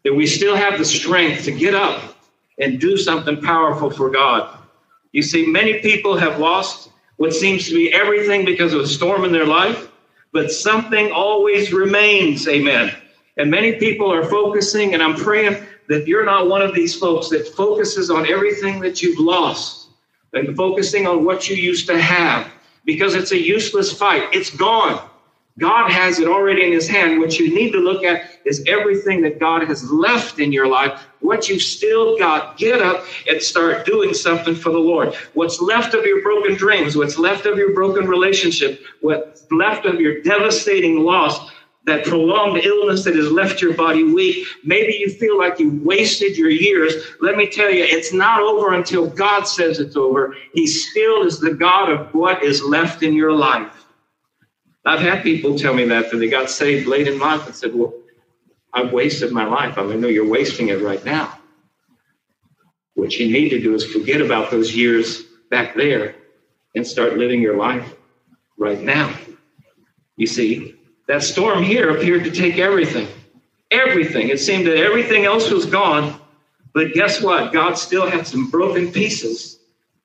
that 0.05 0.15
we 0.15 0.27
still 0.27 0.57
have 0.57 0.79
the 0.79 0.85
strength 0.85 1.45
to 1.45 1.53
get 1.53 1.75
up 1.75 2.17
and 2.59 2.81
do 2.81 2.97
something 2.97 3.41
powerful 3.41 3.91
for 3.91 4.11
God. 4.11 4.59
You 5.13 5.23
see, 5.23 5.47
many 5.47 5.81
people 5.81 6.17
have 6.17 6.39
lost 6.39 6.91
what 7.17 7.35
seems 7.35 7.69
to 7.69 7.75
be 7.75 7.93
everything 7.93 8.45
because 8.45 8.73
of 8.73 8.81
a 8.81 8.87
storm 8.87 9.25
in 9.25 9.33
their 9.33 9.47
life, 9.47 9.91
but 10.33 10.51
something 10.51 11.13
always 11.13 11.73
remains. 11.73 12.49
Amen. 12.49 12.95
And 13.37 13.51
many 13.51 13.75
people 13.75 14.13
are 14.13 14.25
focusing, 14.25 14.95
and 14.95 15.03
I'm 15.03 15.17
praying 15.17 15.67
that 15.89 16.07
you're 16.07 16.25
not 16.25 16.49
one 16.49 16.63
of 16.63 16.75
these 16.75 16.95
folks 16.95 17.29
that 17.31 17.49
focuses 17.49 18.11
on 18.11 18.27
everything 18.27 18.81
that 18.81 19.03
you've 19.03 19.19
lost 19.19 19.89
and 20.33 20.57
focusing 20.57 21.07
on 21.07 21.25
what 21.25 21.49
you 21.49 21.57
used 21.57 21.87
to 21.89 22.01
have 22.01 22.51
because 22.85 23.15
it's 23.15 23.33
a 23.33 23.39
useless 23.39 23.93
fight. 23.93 24.29
It's 24.33 24.51
gone. 24.51 25.09
God 25.59 25.91
has 25.91 26.19
it 26.19 26.27
already 26.27 26.65
in 26.65 26.73
his 26.73 26.89
hand. 26.89 27.21
What 27.21 27.39
you 27.39 27.55
need 27.55 27.73
to 27.73 27.79
look 27.79 28.03
at 28.03 28.31
is 28.47 28.65
everything 28.67 29.21
that 29.23 29.39
God 29.39 29.63
has 29.65 29.91
left 29.91 30.39
in 30.39 30.53
your 30.53 30.67
life, 30.67 31.07
what 31.21 31.49
you've 31.49 31.63
still 31.63 32.17
got. 32.19 32.57
Get 32.57 32.81
up 32.81 33.05
and 33.29 33.43
start 33.43 33.85
doing 33.85 34.15
something 34.15 34.55
for 34.55 34.71
the 34.71 34.79
Lord. 34.79 35.15
What's 35.35 35.61
left 35.61 35.93
of 35.93 36.05
your 36.07 36.23
broken 36.23 36.55
dreams, 36.55 36.97
what's 36.97 37.19
left 37.19 37.45
of 37.45 37.59
your 37.59 37.75
broken 37.75 38.09
relationship, 38.09 38.83
what's 39.01 39.45
left 39.51 39.85
of 39.85 40.01
your 40.01 40.23
devastating 40.23 41.01
loss, 41.01 41.51
that 41.91 42.05
prolonged 42.05 42.65
illness 42.65 43.03
that 43.03 43.17
has 43.17 43.33
left 43.33 43.61
your 43.61 43.75
body 43.75 44.05
weak. 44.05 44.47
Maybe 44.63 44.95
you 44.95 45.11
feel 45.11 45.37
like 45.37 45.59
you 45.59 45.81
wasted 45.83 46.37
your 46.37 46.49
years. 46.49 46.95
Let 47.21 47.37
me 47.37 47.49
tell 47.49 47.69
you, 47.69 47.83
it's 47.85 48.13
not 48.13 48.41
over 48.41 48.75
until 48.75 49.09
God 49.09 49.43
says 49.43 49.81
it's 49.81 49.97
over. 49.97 50.37
He 50.55 50.69
still 50.69 51.27
is 51.27 51.41
the 51.41 51.53
God 51.53 51.91
of 51.91 52.15
what 52.15 52.45
is 52.45 52.63
left 52.63 53.03
in 53.03 53.13
your 53.13 53.33
life. 53.33 53.87
I've 54.87 55.01
had 55.01 55.25
people 55.25 55.59
tell 55.59 55.75
me 55.75 55.85
that, 55.87 56.13
that 56.13 56.17
they 56.19 56.29
got 56.29 56.49
saved 56.49 56.87
late 56.87 57.09
in 57.09 57.19
life 57.19 57.45
and 57.47 57.55
said, 57.55 57.75
Well, 57.75 57.93
I've 58.73 58.93
wasted 58.93 59.33
my 59.33 59.45
life. 59.45 59.77
I 59.77 59.83
mean, 59.83 60.01
no, 60.01 60.07
you're 60.07 60.29
wasting 60.29 60.69
it 60.69 60.81
right 60.81 61.05
now. 61.05 61.39
What 62.95 63.19
you 63.19 63.31
need 63.33 63.49
to 63.49 63.61
do 63.61 63.75
is 63.75 63.85
forget 63.85 64.21
about 64.21 64.53
those 64.53 64.77
years 64.77 65.23
back 65.51 65.75
there 65.75 66.15
and 66.77 66.87
start 66.87 67.19
living 67.19 67.43
your 67.43 67.57
life 67.57 67.95
right 68.59 68.81
now. 68.81 69.13
You 70.17 70.29
see, 70.29 70.80
that 71.11 71.25
storm 71.25 71.61
here 71.61 71.91
appeared 71.91 72.23
to 72.23 72.31
take 72.31 72.59
everything. 72.59 73.09
Everything. 73.73 74.29
It 74.29 74.39
seemed 74.39 74.69
that 74.69 74.77
everything 74.77 75.25
else 75.25 75.51
was 75.51 75.67
gone. 75.67 76.21
But 76.73 76.93
guess 76.93 77.21
what? 77.21 77.53
God 77.53 77.77
still 77.77 78.09
had 78.09 78.29
some 78.29 78.49
broken 78.49 78.93
pieces 78.93 79.59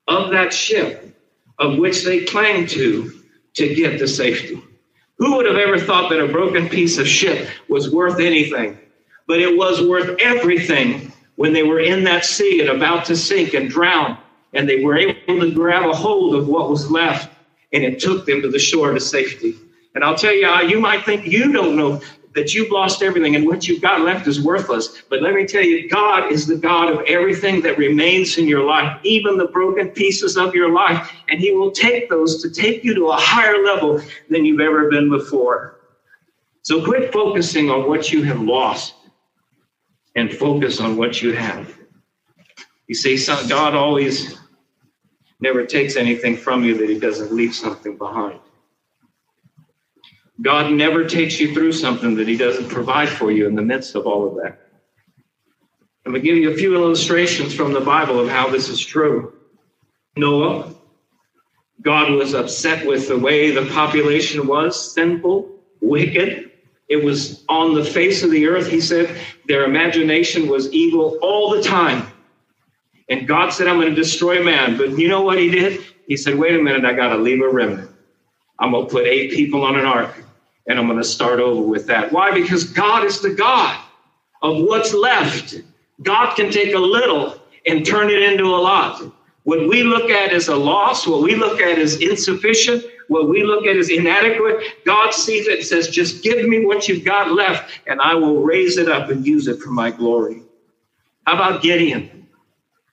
of 0.08 0.32
that 0.32 0.52
ship 0.52 1.16
of 1.60 1.78
which 1.78 2.02
they 2.02 2.24
claimed 2.24 2.68
to 2.70 3.22
to 3.54 3.72
get 3.76 4.00
to 4.00 4.08
safety. 4.08 4.60
Who 5.18 5.36
would 5.36 5.46
have 5.46 5.54
ever 5.54 5.78
thought 5.78 6.10
that 6.10 6.20
a 6.20 6.26
broken 6.26 6.68
piece 6.68 6.98
of 6.98 7.06
ship 7.06 7.50
was 7.68 7.94
worth 7.94 8.18
anything? 8.18 8.76
But 9.28 9.38
it 9.38 9.56
was 9.56 9.86
worth 9.86 10.18
everything 10.18 11.12
when 11.36 11.52
they 11.52 11.62
were 11.62 11.78
in 11.78 12.02
that 12.02 12.24
sea 12.24 12.62
and 12.62 12.68
about 12.68 13.04
to 13.04 13.16
sink 13.16 13.54
and 13.54 13.70
drown, 13.70 14.18
and 14.54 14.68
they 14.68 14.82
were 14.82 14.96
able 14.96 15.40
to 15.40 15.52
grab 15.54 15.88
a 15.88 15.94
hold 15.94 16.34
of 16.34 16.48
what 16.48 16.68
was 16.68 16.90
left, 16.90 17.32
and 17.72 17.84
it 17.84 18.00
took 18.00 18.26
them 18.26 18.42
to 18.42 18.48
the 18.48 18.58
shore 18.58 18.90
to 18.92 18.98
safety. 18.98 19.54
And 19.96 20.04
I'll 20.04 20.14
tell 20.14 20.34
you, 20.34 20.46
uh, 20.46 20.60
you 20.60 20.78
might 20.78 21.06
think 21.06 21.26
you 21.26 21.50
don't 21.50 21.74
know 21.74 22.02
that 22.34 22.52
you've 22.52 22.70
lost 22.70 23.02
everything 23.02 23.34
and 23.34 23.46
what 23.46 23.66
you've 23.66 23.80
got 23.80 24.02
left 24.02 24.26
is 24.26 24.42
worthless. 24.42 25.02
But 25.08 25.22
let 25.22 25.32
me 25.32 25.46
tell 25.46 25.62
you, 25.62 25.88
God 25.88 26.30
is 26.30 26.46
the 26.46 26.54
God 26.54 26.92
of 26.92 27.00
everything 27.06 27.62
that 27.62 27.78
remains 27.78 28.36
in 28.36 28.46
your 28.46 28.62
life, 28.62 29.00
even 29.04 29.38
the 29.38 29.46
broken 29.46 29.88
pieces 29.88 30.36
of 30.36 30.54
your 30.54 30.70
life. 30.70 31.10
And 31.30 31.40
He 31.40 31.52
will 31.52 31.70
take 31.70 32.10
those 32.10 32.42
to 32.42 32.50
take 32.50 32.84
you 32.84 32.94
to 32.94 33.06
a 33.06 33.16
higher 33.16 33.64
level 33.64 34.02
than 34.28 34.44
you've 34.44 34.60
ever 34.60 34.90
been 34.90 35.08
before. 35.08 35.80
So 36.60 36.84
quit 36.84 37.10
focusing 37.10 37.70
on 37.70 37.88
what 37.88 38.12
you 38.12 38.22
have 38.24 38.42
lost 38.42 38.92
and 40.14 40.30
focus 40.30 40.78
on 40.78 40.98
what 40.98 41.22
you 41.22 41.32
have. 41.32 41.74
You 42.86 42.94
see, 42.94 43.16
God 43.48 43.74
always 43.74 44.36
never 45.40 45.64
takes 45.64 45.96
anything 45.96 46.36
from 46.36 46.64
you 46.64 46.76
that 46.76 46.90
He 46.90 46.98
doesn't 46.98 47.32
leave 47.32 47.54
something 47.54 47.96
behind. 47.96 48.40
God 50.40 50.72
never 50.72 51.08
takes 51.08 51.40
you 51.40 51.54
through 51.54 51.72
something 51.72 52.14
that 52.16 52.28
He 52.28 52.36
doesn't 52.36 52.68
provide 52.68 53.08
for 53.08 53.30
you 53.30 53.46
in 53.46 53.54
the 53.54 53.62
midst 53.62 53.94
of 53.94 54.06
all 54.06 54.28
of 54.28 54.34
that. 54.42 54.58
I'm 56.04 56.12
going 56.12 56.22
to 56.22 56.28
give 56.28 56.36
you 56.36 56.52
a 56.52 56.56
few 56.56 56.74
illustrations 56.74 57.54
from 57.54 57.72
the 57.72 57.80
Bible 57.80 58.20
of 58.20 58.28
how 58.28 58.48
this 58.48 58.68
is 58.68 58.78
true. 58.78 59.32
Noah, 60.14 60.72
God 61.82 62.12
was 62.12 62.34
upset 62.34 62.86
with 62.86 63.08
the 63.08 63.18
way 63.18 63.50
the 63.50 63.66
population 63.72 64.46
was 64.46 64.94
sinful, 64.94 65.50
wicked. 65.80 66.50
It 66.88 67.02
was 67.02 67.44
on 67.48 67.74
the 67.74 67.84
face 67.84 68.22
of 68.22 68.30
the 68.30 68.46
earth. 68.46 68.68
He 68.68 68.80
said 68.80 69.20
their 69.46 69.64
imagination 69.64 70.48
was 70.48 70.70
evil 70.72 71.18
all 71.22 71.50
the 71.50 71.62
time. 71.62 72.06
And 73.08 73.26
God 73.26 73.50
said, 73.50 73.66
I'm 73.66 73.80
going 73.80 73.94
to 73.94 74.00
destroy 74.00 74.44
man. 74.44 74.76
But 74.76 74.98
you 74.98 75.08
know 75.08 75.22
what 75.22 75.38
he 75.38 75.50
did? 75.50 75.84
He 76.06 76.16
said, 76.16 76.36
wait 76.36 76.54
a 76.54 76.62
minute, 76.62 76.84
I 76.84 76.92
got 76.92 77.08
to 77.08 77.16
leave 77.16 77.42
a 77.42 77.48
remnant. 77.48 77.90
I'm 78.58 78.70
going 78.70 78.86
to 78.86 78.90
put 78.90 79.06
eight 79.06 79.32
people 79.32 79.64
on 79.64 79.76
an 79.76 79.84
ark 79.84 80.25
and 80.66 80.78
I'm 80.78 80.86
going 80.86 80.98
to 80.98 81.04
start 81.04 81.40
over 81.40 81.62
with 81.62 81.86
that. 81.86 82.12
Why? 82.12 82.32
Because 82.32 82.64
God 82.64 83.04
is 83.04 83.20
the 83.20 83.34
God 83.34 83.78
of 84.42 84.62
what's 84.64 84.92
left. 84.92 85.54
God 86.02 86.34
can 86.34 86.50
take 86.50 86.74
a 86.74 86.78
little 86.78 87.40
and 87.66 87.84
turn 87.84 88.10
it 88.10 88.22
into 88.22 88.44
a 88.44 88.56
lot. 88.56 89.02
What 89.44 89.68
we 89.68 89.82
look 89.82 90.10
at 90.10 90.32
as 90.32 90.48
a 90.48 90.56
loss, 90.56 91.06
what 91.06 91.22
we 91.22 91.36
look 91.36 91.60
at 91.60 91.78
as 91.78 92.00
insufficient, 92.00 92.84
what 93.08 93.28
we 93.28 93.44
look 93.44 93.64
at 93.66 93.76
as 93.76 93.90
inadequate, 93.90 94.84
God 94.84 95.14
sees 95.14 95.46
it 95.46 95.58
and 95.58 95.66
says, 95.66 95.88
just 95.88 96.22
give 96.22 96.48
me 96.48 96.66
what 96.66 96.88
you've 96.88 97.04
got 97.04 97.32
left, 97.32 97.78
and 97.86 98.00
I 98.00 98.14
will 98.14 98.42
raise 98.42 98.76
it 98.76 98.88
up 98.88 99.08
and 99.08 99.24
use 99.24 99.46
it 99.46 99.60
for 99.60 99.70
my 99.70 99.90
glory. 99.92 100.42
How 101.26 101.34
about 101.34 101.62
Gideon? 101.62 102.26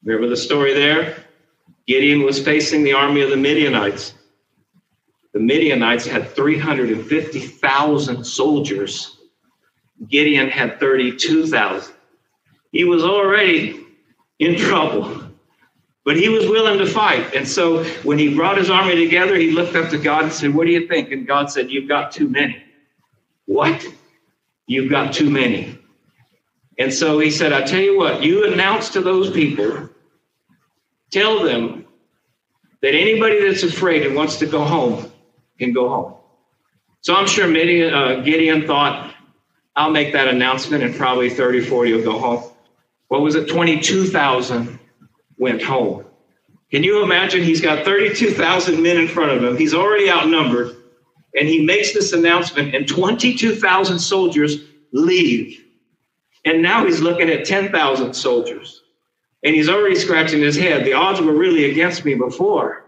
Remember 0.03 0.27
the 0.29 0.37
story 0.37 0.73
there? 0.73 1.23
Gideon 1.87 2.23
was 2.23 2.39
facing 2.39 2.83
the 2.83 2.93
army 2.93 3.21
of 3.21 3.31
the 3.31 3.37
Midianites. 3.37 4.13
The 5.33 5.39
Midianites 5.39 6.05
had 6.05 6.29
350,000 6.29 8.23
soldiers. 8.23 9.17
Gideon 10.07 10.49
had 10.49 10.79
32,000. 10.79 11.93
He 12.71 12.83
was 12.83 13.03
already 13.03 13.85
in 14.39 14.55
trouble, 14.57 15.21
but 16.05 16.17
he 16.17 16.29
was 16.29 16.47
willing 16.47 16.79
to 16.79 16.85
fight. 16.85 17.33
And 17.35 17.47
so 17.47 17.83
when 18.03 18.19
he 18.19 18.33
brought 18.35 18.57
his 18.57 18.69
army 18.69 18.95
together, 18.95 19.35
he 19.35 19.51
looked 19.51 19.75
up 19.75 19.89
to 19.89 19.97
God 19.97 20.23
and 20.23 20.33
said, 20.33 20.53
What 20.53 20.65
do 20.65 20.71
you 20.71 20.87
think? 20.87 21.11
And 21.11 21.27
God 21.27 21.51
said, 21.51 21.71
You've 21.71 21.87
got 21.87 22.11
too 22.11 22.27
many. 22.29 22.61
What? 23.45 23.85
You've 24.67 24.89
got 24.89 25.13
too 25.13 25.29
many. 25.29 25.77
And 26.77 26.91
so 26.93 27.19
he 27.19 27.29
said, 27.29 27.53
I 27.53 27.61
tell 27.61 27.81
you 27.81 27.97
what, 27.97 28.23
you 28.23 28.51
announce 28.51 28.89
to 28.89 29.01
those 29.01 29.29
people, 29.29 29.89
tell 31.11 31.43
them 31.43 31.85
that 32.81 32.95
anybody 32.95 33.47
that's 33.47 33.63
afraid 33.63 34.05
and 34.05 34.15
wants 34.15 34.37
to 34.37 34.45
go 34.45 34.63
home, 34.63 35.11
can 35.63 35.73
go 35.73 35.89
home. 35.89 36.13
So 37.01 37.15
I'm 37.15 37.27
sure 37.27 37.45
uh, 37.45 38.21
Gideon 38.21 38.65
thought, 38.65 39.13
I'll 39.75 39.91
make 39.91 40.13
that 40.13 40.27
announcement 40.27 40.83
and 40.83 40.95
probably 40.95 41.29
30, 41.29 41.61
40 41.61 41.93
will 41.93 42.03
go 42.03 42.19
home. 42.19 42.43
What 43.07 43.21
was 43.21 43.35
it? 43.35 43.47
22,000 43.49 44.79
went 45.37 45.61
home. 45.61 46.05
Can 46.71 46.83
you 46.83 47.03
imagine? 47.03 47.43
He's 47.43 47.61
got 47.61 47.85
32,000 47.85 48.81
men 48.81 48.97
in 48.97 49.07
front 49.07 49.31
of 49.31 49.43
him. 49.43 49.57
He's 49.57 49.73
already 49.73 50.09
outnumbered. 50.09 50.75
And 51.35 51.47
he 51.47 51.65
makes 51.65 51.93
this 51.93 52.13
announcement, 52.13 52.75
and 52.75 52.87
22,000 52.87 53.99
soldiers 53.99 54.57
leave. 54.91 55.63
And 56.45 56.61
now 56.61 56.85
he's 56.85 57.01
looking 57.01 57.29
at 57.29 57.45
10,000 57.45 58.13
soldiers. 58.13 58.81
And 59.43 59.55
he's 59.55 59.69
already 59.69 59.95
scratching 59.95 60.41
his 60.41 60.55
head. 60.55 60.85
The 60.85 60.93
odds 60.93 61.19
were 61.21 61.33
really 61.33 61.69
against 61.69 62.05
me 62.05 62.15
before. 62.15 62.85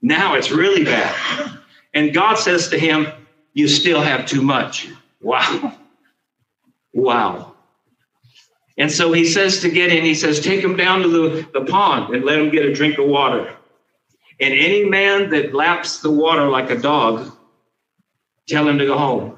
Now 0.00 0.34
it's 0.34 0.50
really 0.50 0.84
bad. 0.84 1.58
And 1.98 2.14
God 2.14 2.36
says 2.36 2.68
to 2.68 2.78
him, 2.78 3.08
You 3.54 3.66
still 3.66 4.00
have 4.00 4.24
too 4.24 4.40
much. 4.40 4.86
Wow. 5.20 5.76
Wow. 6.94 7.54
And 8.76 8.90
so 8.90 9.12
he 9.12 9.24
says 9.24 9.58
to 9.60 9.68
Gideon, 9.68 10.04
he 10.04 10.14
says, 10.14 10.38
Take 10.38 10.62
him 10.62 10.76
down 10.76 11.02
to 11.02 11.08
the, 11.08 11.48
the 11.52 11.64
pond 11.64 12.14
and 12.14 12.24
let 12.24 12.38
him 12.38 12.50
get 12.50 12.64
a 12.64 12.72
drink 12.72 12.98
of 12.98 13.08
water. 13.08 13.52
And 14.38 14.54
any 14.54 14.84
man 14.84 15.30
that 15.30 15.52
laps 15.52 15.98
the 15.98 16.12
water 16.12 16.48
like 16.48 16.70
a 16.70 16.78
dog, 16.78 17.32
tell 18.46 18.68
him 18.68 18.78
to 18.78 18.86
go 18.86 18.96
home. 18.96 19.36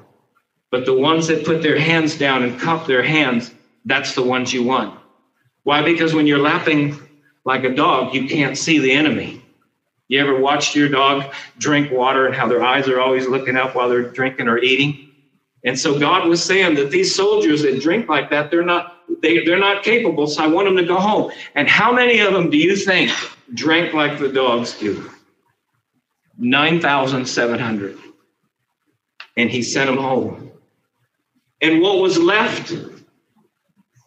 But 0.69 0.85
the 0.85 0.93
ones 0.93 1.25
that 1.27 1.43
put 1.43 1.63
their 1.63 1.79
hands 1.79 2.15
down 2.15 2.43
and 2.43 2.59
cup 2.59 2.85
their 2.85 3.01
hands, 3.01 3.51
that's 3.85 4.13
the 4.13 4.21
ones 4.21 4.53
you 4.53 4.63
want. 4.63 4.99
Why? 5.63 5.81
Because 5.81 6.13
when 6.13 6.27
you're 6.27 6.37
lapping 6.37 6.99
like 7.43 7.63
a 7.63 7.73
dog, 7.73 8.13
you 8.13 8.27
can't 8.27 8.55
see 8.55 8.77
the 8.77 8.91
enemy. 8.91 9.40
You 10.11 10.19
ever 10.19 10.37
watched 10.37 10.75
your 10.75 10.89
dog 10.89 11.33
drink 11.57 11.89
water 11.89 12.25
and 12.25 12.35
how 12.35 12.45
their 12.45 12.61
eyes 12.61 12.89
are 12.89 12.99
always 12.99 13.29
looking 13.29 13.55
up 13.55 13.75
while 13.75 13.87
they're 13.87 14.11
drinking 14.11 14.49
or 14.49 14.57
eating? 14.57 15.09
And 15.63 15.79
so 15.79 15.97
God 15.97 16.27
was 16.27 16.43
saying 16.43 16.75
that 16.75 16.91
these 16.91 17.15
soldiers 17.15 17.61
that 17.61 17.79
drink 17.79 18.09
like 18.09 18.29
that, 18.29 18.51
they're 18.51 18.61
not 18.61 18.97
they, 19.21 19.45
they're 19.45 19.57
not 19.57 19.83
capable, 19.83 20.27
so 20.27 20.43
I 20.43 20.47
want 20.47 20.67
them 20.67 20.75
to 20.75 20.83
go 20.83 20.97
home. 20.97 21.31
And 21.55 21.65
how 21.65 21.93
many 21.93 22.19
of 22.19 22.33
them 22.33 22.49
do 22.49 22.57
you 22.57 22.75
think 22.75 23.09
drank 23.53 23.93
like 23.93 24.19
the 24.19 24.27
dogs 24.27 24.77
do? 24.77 25.09
9,700. 26.37 27.97
And 29.37 29.49
he 29.49 29.63
sent 29.63 29.89
them 29.89 29.97
home. 29.97 30.51
And 31.61 31.81
what 31.81 31.99
was 31.99 32.17
left 32.17 32.73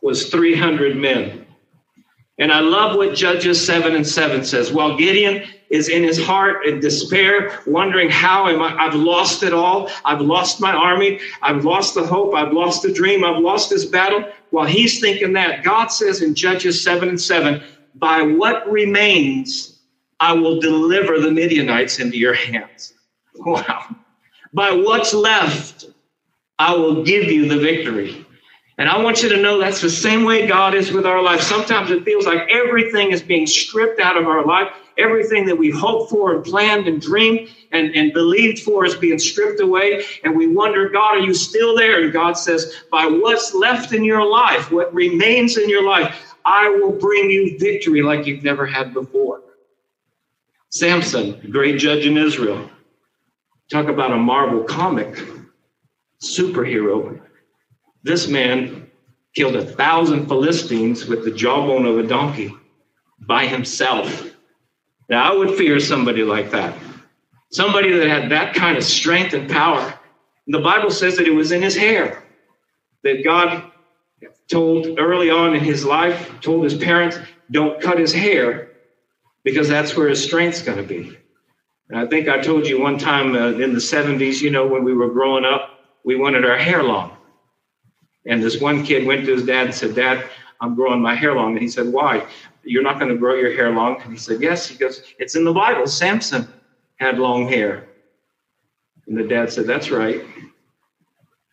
was 0.03 0.29
300 0.29 0.99
men. 0.99 1.47
And 2.39 2.53
I 2.53 2.61
love 2.61 2.97
what 2.97 3.15
Judges 3.15 3.65
7 3.65 3.95
and 3.95 4.07
7 4.07 4.45
says. 4.45 4.71
While 4.71 4.99
Gideon 4.99 5.49
is 5.75 5.89
in 5.89 6.05
his 6.05 6.25
heart 6.25 6.65
in 6.67 6.79
despair, 6.79 7.59
wondering 7.67 8.09
how 8.09 8.47
am 8.47 8.63
I, 8.63 8.77
I've 8.77 8.95
lost 8.95 9.43
it 9.43 9.53
all. 9.53 9.91
I've 10.05 10.21
lost 10.21 10.61
my 10.61 10.73
army. 10.73 11.19
I've 11.43 11.65
lost 11.65 11.95
the 11.95 12.07
hope. 12.07 12.33
I've 12.33 12.53
lost 12.53 12.83
the 12.83 12.93
dream. 12.93 13.25
I've 13.25 13.43
lost 13.43 13.71
this 13.71 13.85
battle. 13.85 14.25
While 14.51 14.67
he's 14.67 15.01
thinking 15.01 15.33
that, 15.33 15.65
God 15.65 15.89
says 15.89 16.23
in 16.23 16.37
Judges 16.37 16.83
7 16.83 17.09
and 17.09 17.21
7, 17.21 17.61
by 17.97 18.23
what 18.23 18.71
remains, 18.71 19.81
I 20.21 20.33
will 20.33 20.61
deliver 20.61 21.19
the 21.19 21.33
Midianites 21.33 21.99
into 21.99 22.17
your 22.17 22.35
hands. 22.35 22.95
Wow. 23.35 23.97
By 24.53 24.71
what's 24.71 25.13
left, 25.13 25.87
I 26.57 26.73
will 26.77 27.03
give 27.03 27.25
you 27.25 27.49
the 27.49 27.59
victory. 27.59 28.25
And 28.79 28.89
I 28.89 29.03
want 29.03 29.25
you 29.25 29.29
to 29.31 29.43
know 29.43 29.59
that's 29.59 29.81
the 29.81 29.91
same 29.91 30.25
way 30.25 30.47
God 30.47 30.75
is 30.75 30.93
with 30.93 31.05
our 31.05 31.21
life. 31.21 31.41
Sometimes 31.41 31.91
it 31.91 32.05
feels 32.05 32.27
like 32.27 32.49
everything 32.49 33.11
is 33.11 33.23
being 33.23 33.47
stripped 33.47 33.99
out 33.99 34.17
of 34.17 34.29
our 34.29 34.45
life 34.45 34.69
everything 34.99 35.45
that 35.47 35.57
we 35.57 35.71
hoped 35.71 36.11
for 36.11 36.35
and 36.35 36.45
planned 36.45 36.87
and 36.87 37.01
dreamed 37.01 37.49
and, 37.73 37.95
and 37.95 38.13
believed 38.13 38.61
for 38.61 38.85
is 38.85 38.95
being 38.95 39.19
stripped 39.19 39.61
away. 39.61 40.05
And 40.23 40.37
we 40.37 40.47
wonder, 40.47 40.89
God, 40.89 41.17
are 41.17 41.21
you 41.21 41.35
still 41.35 41.77
there? 41.77 42.03
And 42.03 42.13
God 42.13 42.35
says, 42.35 42.75
by 42.91 43.07
what's 43.07 43.55
left 43.55 43.93
in 43.93 44.05
your 44.05 44.25
life, 44.25 44.71
what 44.71 44.93
remains 44.95 45.57
in 45.57 45.69
your 45.69 45.85
life, 45.89 46.35
I 46.45 46.69
will 46.69 46.93
bring 46.93 47.31
you 47.31 47.59
victory 47.59 48.03
like 48.03 48.27
you've 48.27 48.45
never 48.45 48.67
had 48.67 48.93
before. 48.93 49.43
Samson, 50.71 51.41
great 51.51 51.79
judge 51.79 52.05
in 52.05 52.17
Israel. 52.17 52.69
Talk 53.71 53.89
about 53.89 54.13
a 54.13 54.17
Marvel 54.17 54.65
comic 54.65 55.23
superhero. 56.23 57.21
This 58.03 58.29
man 58.29 58.91
killed 59.35 59.57
a 59.57 59.65
thousand 59.65 60.27
Philistines 60.27 61.07
with 61.07 61.25
the 61.25 61.31
jawbone 61.31 61.87
of 61.87 61.99
a 61.99 62.03
donkey 62.03 62.55
by 63.21 63.47
himself. 63.47 64.34
Now, 65.09 65.31
I 65.31 65.37
would 65.37 65.57
fear 65.57 65.81
somebody 65.81 66.23
like 66.23 66.51
that. 66.51 66.77
Somebody 67.51 67.93
that 67.93 68.09
had 68.09 68.31
that 68.31 68.55
kind 68.55 68.77
of 68.77 68.85
strength 68.85 69.35
and 69.35 69.49
power. 69.49 69.99
The 70.47 70.61
Bible 70.61 70.91
says 70.91 71.17
that 71.17 71.27
it 71.27 71.35
was 71.35 71.53
in 71.53 71.63
his 71.63 71.77
hair. 71.77 72.25
That 73.03 73.23
God 73.23 73.71
told 74.49 74.99
early 74.99 75.31
on 75.31 75.55
in 75.55 75.63
his 75.63 75.85
life, 75.85 76.33
told 76.41 76.65
his 76.65 76.75
parents, 76.75 77.19
don't 77.51 77.81
cut 77.81 77.99
his 77.99 78.13
hair 78.13 78.71
because 79.43 79.69
that's 79.69 79.97
where 79.97 80.09
his 80.09 80.23
strength's 80.23 80.63
going 80.63 80.79
to 80.79 80.85
be. 80.85 81.17
And 81.91 81.99
I 81.99 82.07
think 82.07 82.29
I 82.29 82.41
told 82.41 82.67
you 82.67 82.81
one 82.81 82.99
time 82.99 83.35
uh, 83.35 83.53
in 83.53 83.75
the 83.75 83.81
70s, 83.81 84.41
you 84.41 84.51
know, 84.51 84.67
when 84.67 84.85
we 84.85 84.95
were 84.95 85.11
growing 85.11 85.45
up, 85.45 85.81
we 86.03 86.17
wanted 86.17 86.45
our 86.45 86.57
hair 86.57 86.83
long. 86.83 87.17
And 88.27 88.43
this 88.43 88.61
one 88.61 88.85
kid 88.85 89.07
went 89.07 89.27
to 89.27 89.33
his 89.33 89.45
dad 89.45 89.67
and 89.67 89.75
said, 89.75 89.95
Dad, 89.95 90.25
I'm 90.61 90.75
growing 90.75 91.01
my 91.01 91.15
hair 91.15 91.35
long. 91.35 91.53
And 91.53 91.61
he 91.61 91.69
said, 91.69 91.93
Why? 91.93 92.27
You're 92.65 92.83
not 92.83 92.99
going 92.99 93.11
to 93.11 93.19
grow 93.19 93.35
your 93.35 93.53
hair 93.53 93.71
long? 93.71 94.01
And 94.03 94.13
he 94.13 94.19
said, 94.19 94.41
Yes. 94.41 94.67
He 94.67 94.77
goes, 94.77 95.03
It's 95.19 95.37
in 95.37 95.45
the 95.45 95.53
Bible. 95.53 95.87
Samson 95.87 96.49
had 96.97 97.19
long 97.19 97.49
hair. 97.49 97.89
And 99.07 99.17
the 99.17 99.25
dad 99.25 99.53
said, 99.53 99.67
That's 99.67 99.91
right. 99.91 100.23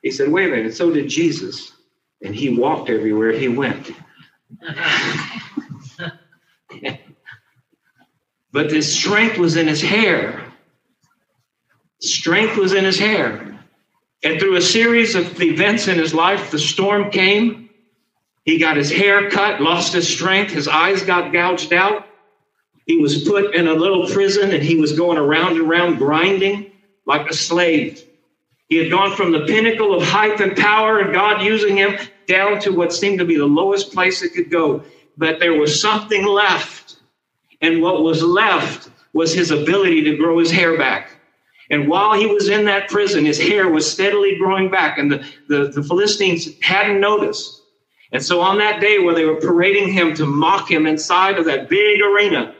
He 0.02 0.12
said, 0.12 0.30
Wait 0.30 0.47
a 0.47 0.56
minute. 0.56 0.76
So 0.76 0.91
did 0.91 1.10
Jesus. 1.10 1.74
And 2.24 2.36
he 2.36 2.58
walked 2.58 2.89
everywhere 2.89 3.32
he 3.32 3.47
went. 3.47 3.91
but 8.52 8.71
his 8.71 8.93
strength 8.93 9.38
was 9.38 9.56
in 9.56 9.67
his 9.67 9.82
hair. 9.82 10.45
Strength 12.00 12.58
was 12.58 12.74
in 12.74 12.84
his 12.84 13.00
hair. 13.00 13.47
And 14.24 14.39
through 14.39 14.56
a 14.56 14.62
series 14.62 15.15
of 15.15 15.41
events 15.41 15.88
in 15.88 15.97
his 15.97 16.13
life, 16.13 16.52
the 16.52 16.60
storm 16.60 17.10
came 17.10 17.71
he 18.44 18.58
got 18.58 18.78
his 18.78 18.92
hair 18.92 19.30
cut, 19.30 19.62
lost 19.62 19.94
his 19.94 20.08
strength, 20.08 20.52
his 20.52 20.68
eyes 20.68 21.04
got 21.04 21.32
gouged 21.32 21.74
out. 21.74 22.08
He 22.86 22.98
was 22.98 23.24
put 23.24 23.56
in 23.56 23.68
a 23.68 23.74
little 23.74 24.08
prison 24.08 24.52
and 24.52 24.64
he 24.64 24.78
was 24.78 24.94
going 24.94 25.18
around 25.18 25.58
and 25.58 25.62
around 25.62 25.98
grinding 25.98 26.72
like 27.06 27.30
a 27.30 27.34
slave. 27.34 28.04
He 28.68 28.78
had 28.78 28.90
gone 28.90 29.16
from 29.16 29.32
the 29.32 29.46
pinnacle 29.46 29.94
of 29.94 30.02
height 30.02 30.40
and 30.40 30.56
power 30.58 31.00
and 31.00 31.14
God 31.14 31.42
using 31.42 31.78
him 31.78 31.98
down 32.26 32.60
to 32.62 32.72
what 32.72 32.94
seemed 32.94 33.20
to 33.20 33.26
be 33.26 33.38
the 33.38 33.46
lowest 33.46 33.94
place 33.94 34.22
it 34.24 34.34
could 34.34 34.50
go. 34.50 34.84
But 35.18 35.40
there 35.40 35.54
was 35.54 35.80
something 35.80 36.26
left. 36.26 36.98
And 37.62 37.82
what 37.82 38.02
was 38.02 38.24
left 38.24 38.90
was 39.14 39.34
his 39.34 39.52
ability 39.52 40.04
to 40.04 40.18
grow 40.18 40.40
his 40.40 40.50
hair 40.50 40.78
back. 40.78 41.12
And 41.70 41.88
while 41.88 42.14
he 42.14 42.26
was 42.26 42.50
in 42.50 42.66
that 42.66 42.90
prison, 42.90 43.26
his 43.26 43.40
hair 43.40 43.70
was 43.70 43.90
steadily 43.90 44.38
growing 44.38 44.72
back. 44.72 44.98
And 44.98 45.12
the, 45.12 45.26
the, 45.48 45.68
the 45.68 45.84
Philistines 45.84 46.60
hadn't 46.62 47.00
noticed. 47.00 47.61
And 48.12 48.24
so 48.24 48.41
on 48.41 48.58
that 48.58 48.82
day 48.82 49.00
where 49.00 49.15
they 49.15 49.26
were 49.26 49.39
parading 49.39 49.93
him 49.93 50.13
to 50.15 50.26
mock 50.26 50.69
him 50.69 50.86
inside 50.86 51.38
of 51.38 51.45
that 51.45 51.69
big 51.69 52.02
arena, 52.02 52.54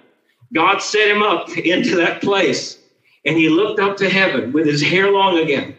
God 0.54 0.80
set 0.80 1.10
him 1.10 1.22
up 1.22 1.50
into 1.58 1.96
that 1.98 2.22
place. 2.22 2.78
And 3.26 3.38
he 3.38 3.50
looked 3.50 3.80
up 3.80 3.98
to 3.98 4.10
heaven 4.10 4.52
with 4.52 4.66
his 4.66 4.82
hair 4.82 5.12
long 5.12 5.38
again. 5.40 5.76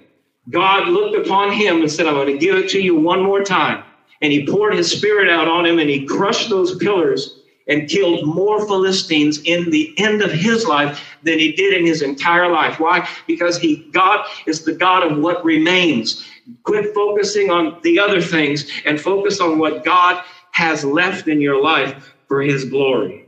God 0.51 0.89
looked 0.89 1.17
upon 1.17 1.53
him 1.53 1.81
and 1.81 1.91
said, 1.91 2.07
I'm 2.07 2.15
going 2.15 2.27
to 2.27 2.39
give 2.39 2.57
it 2.57 2.69
to 2.71 2.81
you 2.81 2.95
one 2.95 3.23
more 3.23 3.43
time. 3.43 3.85
And 4.21 4.33
he 4.33 4.47
poured 4.47 4.75
his 4.75 4.91
spirit 4.91 5.29
out 5.29 5.49
on 5.49 5.67
him 5.67 5.79
and 5.79 5.91
he 5.91 6.07
crushed 6.07 6.51
those 6.51 6.77
pillars 6.79 7.42
and 7.69 7.89
killed 7.89 8.27
more 8.27 8.67
Philistines 8.67 9.41
in 9.45 9.71
the 9.71 9.95
end 9.99 10.23
of 10.23 10.33
his 10.33 10.67
life 10.67 11.05
than 11.23 11.39
he 11.39 11.53
did 11.53 11.75
in 11.75 11.87
his 11.87 12.03
entire 12.03 12.51
life. 12.51 12.81
Why? 12.81 13.09
Because 13.27 13.59
he 13.59 13.89
God 13.93 14.27
is 14.47 14.65
the 14.65 14.75
God 14.75 15.11
of 15.11 15.19
what 15.19 15.45
remains. 15.45 16.27
Quit 16.65 16.95
focusing 16.95 17.51
on 17.51 17.79
the 17.83 17.99
other 17.99 18.21
things 18.21 18.69
and 18.85 19.01
focus 19.01 19.41
on 19.41 19.59
what 19.59 19.85
God 19.85 20.23
has 20.53 20.85
left 20.85 21.29
in 21.29 21.41
your 21.41 21.63
life 21.63 22.15
for 22.29 22.43
his 22.43 22.65
glory. 22.65 23.27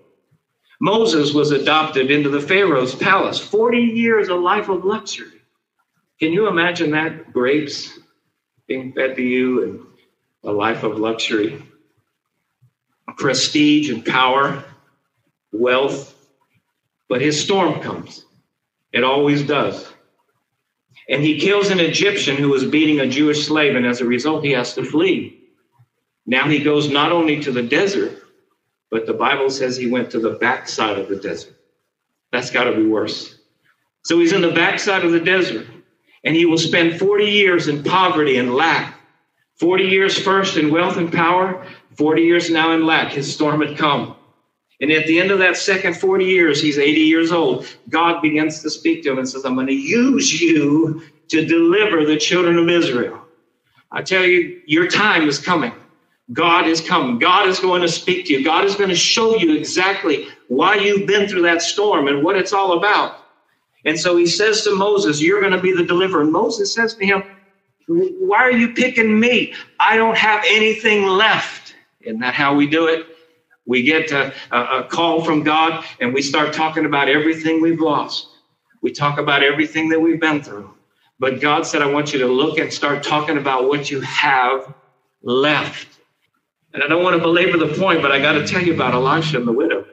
Moses 0.81 1.33
was 1.33 1.51
adopted 1.51 2.11
into 2.11 2.29
the 2.29 2.40
Pharaoh's 2.40 2.94
palace, 2.94 3.38
40 3.38 3.79
years, 3.79 4.29
a 4.29 4.35
life 4.35 4.68
of 4.68 4.85
luxury. 4.85 5.40
Can 6.20 6.33
you 6.33 6.49
imagine 6.49 6.90
that? 6.90 7.33
Grapes 7.33 7.99
being 8.66 8.92
fed 8.92 9.16
to 9.16 9.23
you 9.23 9.62
and 9.62 9.81
a 10.44 10.53
life 10.53 10.83
of 10.83 10.99
luxury, 10.99 11.62
prestige 13.16 13.90
and 13.90 14.05
power, 14.05 14.64
wealth. 15.53 16.14
But 17.09 17.20
his 17.20 17.42
storm 17.42 17.81
comes. 17.81 18.24
It 18.92 19.05
always 19.05 19.42
does. 19.42 19.92
And 21.09 21.22
he 21.22 21.38
kills 21.38 21.70
an 21.70 21.81
Egyptian 21.81 22.37
who 22.37 22.48
was 22.48 22.64
beating 22.64 23.00
a 23.00 23.07
Jewish 23.07 23.46
slave, 23.46 23.77
and 23.77 23.87
as 23.87 24.00
a 24.00 24.07
result, 24.07 24.44
he 24.44 24.53
has 24.53 24.74
to 24.74 24.85
flee. 24.85 25.40
Now 26.27 26.48
he 26.48 26.62
goes 26.62 26.90
not 26.90 27.12
only 27.12 27.40
to 27.40 27.53
the 27.53 27.62
desert, 27.62 28.22
but 28.90 29.07
the 29.07 29.12
Bible 29.12 29.50
says 29.50 29.77
he 29.77 29.90
went 29.90 30.11
to 30.12 30.20
the 30.20 30.31
backside 30.31 30.98
of 30.98 31.09
the 31.09 31.16
desert. 31.16 31.55
That's 32.33 32.50
got 32.50 32.64
to 32.64 32.77
be 32.77 32.87
worse. 32.87 33.38
So 34.05 34.18
he's 34.18 34.33
in 34.33 34.40
the 34.40 34.53
backside 34.53 35.05
of 35.05 35.12
the 35.12 35.20
desert, 35.20 35.66
and 36.24 36.35
he 36.35 36.46
will 36.46 36.59
spend 36.59 36.98
40 36.98 37.24
years 37.24 37.68
in 37.68 37.83
poverty 37.83 38.37
and 38.37 38.55
lack. 38.55 38.98
40 39.61 39.85
years 39.85 40.18
first 40.18 40.57
in 40.57 40.70
wealth 40.70 40.96
and 40.96 41.12
power, 41.12 41.66
40 41.98 42.22
years 42.22 42.50
now 42.50 42.72
in 42.72 42.87
lack. 42.87 43.12
His 43.12 43.33
storm 43.33 43.62
had 43.62 43.78
come. 43.78 44.16
And 44.80 44.92
at 44.92 45.07
the 45.07 45.20
end 45.20 45.30
of 45.30 45.40
that 45.40 45.57
second 45.57 45.96
40 45.98 46.24
years, 46.26 46.61
he's 46.62 46.78
80 46.78 47.00
years 47.02 47.33
old. 47.33 47.66
God 47.88 48.22
begins 48.22 48.62
to 48.62 48.70
speak 48.70 49.02
to 49.04 49.12
him 49.12 49.18
and 49.18 49.28
says, 49.28 49.44
I'm 49.44 49.54
going 49.54 49.68
to 49.68 49.74
use 49.74 50.40
you 50.40 51.02
to 51.30 51.46
deliver 51.46 52.04
the 52.04 52.18
children 52.18 52.59
of 52.59 52.68
Israel. 52.68 53.26
I 53.92 54.02
tell 54.02 54.24
you, 54.24 54.54
your 54.66 54.88
time 54.88 55.28
is 55.28 55.38
coming 55.38 55.72
God 56.33 56.68
is 56.68 56.80
coming. 56.80 57.18
God 57.18 57.48
is 57.48 57.61
going 57.61 57.83
to 57.83 57.88
speak 57.88 58.26
to 58.26 58.35
you. 58.35 58.44
God 58.44 58.64
is 58.64 58.76
going 58.76 58.90
to 58.90 58.96
show 58.96 59.37
you 59.37 59.54
exactly 59.54 60.26
why 60.48 60.76
you've 60.76 61.07
been 61.07 61.28
through 61.28 61.42
that 61.42 61.62
storm 61.62 62.09
and 62.09 62.22
what 62.24 62.37
it's 62.37 62.52
all 62.52 62.78
about. 62.78 63.14
And 63.85 63.98
so 63.98 64.16
he 64.16 64.26
says 64.26 64.62
to 64.64 64.76
Moses, 64.76 65.22
You're 65.22 65.40
going 65.40 65.52
to 65.52 65.61
be 65.61 65.72
the 65.72 65.85
deliverer. 65.85 66.22
And 66.22 66.33
Moses 66.33 66.72
says 66.74 66.94
to 66.96 67.07
him, 67.07 67.22
Why 67.88 68.38
are 68.40 68.52
you 68.52 68.74
picking 68.74 69.20
me? 69.20 69.52
I 69.80 69.96
don't 69.96 70.18
have 70.18 70.44
anything 70.48 71.07
left. 71.07 71.74
Isn't 72.05 72.21
that 72.21 72.35
how 72.35 72.55
we 72.55 72.67
do 72.67 72.87
it? 72.87 73.07
We 73.67 73.83
get 73.83 74.11
a, 74.12 74.33
a, 74.53 74.85
call 74.85 75.25
from 75.25 75.43
God 75.43 75.85
and 76.01 76.12
we 76.12 76.21
start 76.21 76.53
talking 76.53 76.85
about 76.85 77.09
everything 77.09 77.62
we've 77.62 77.81
lost. 77.81 78.29
We 78.83 78.93
talk 78.93 79.19
about 79.19 79.43
everything 79.43 79.88
that 79.88 80.01
we've 80.01 80.21
been 80.21 80.43
through. 80.43 80.75
But 81.19 81.40
God 81.40 81.67
said, 81.67 81.81
I 81.81 81.90
want 81.90 82.12
you 82.12 82.19
to 82.21 82.27
look 82.27 82.59
and 82.59 82.73
start 82.73 83.03
talking 83.03 83.38
about 83.38 83.69
what 83.69 83.90
you 83.90 84.01
have 84.03 84.75
left. 85.23 85.88
And 86.75 86.83
I 86.83 86.88
don't 86.88 87.03
want 87.03 87.17
to 87.17 87.23
belabor 87.23 87.57
the 87.57 87.75
point, 87.79 88.03
but 88.03 88.12
I 88.12 88.19
got 88.19 88.33
to 88.33 88.47
tell 88.47 88.62
you 88.62 88.75
about 88.75 88.93
Elisha 88.93 89.38
and 89.38 89.47
the 89.47 89.53
widow. 89.53 89.87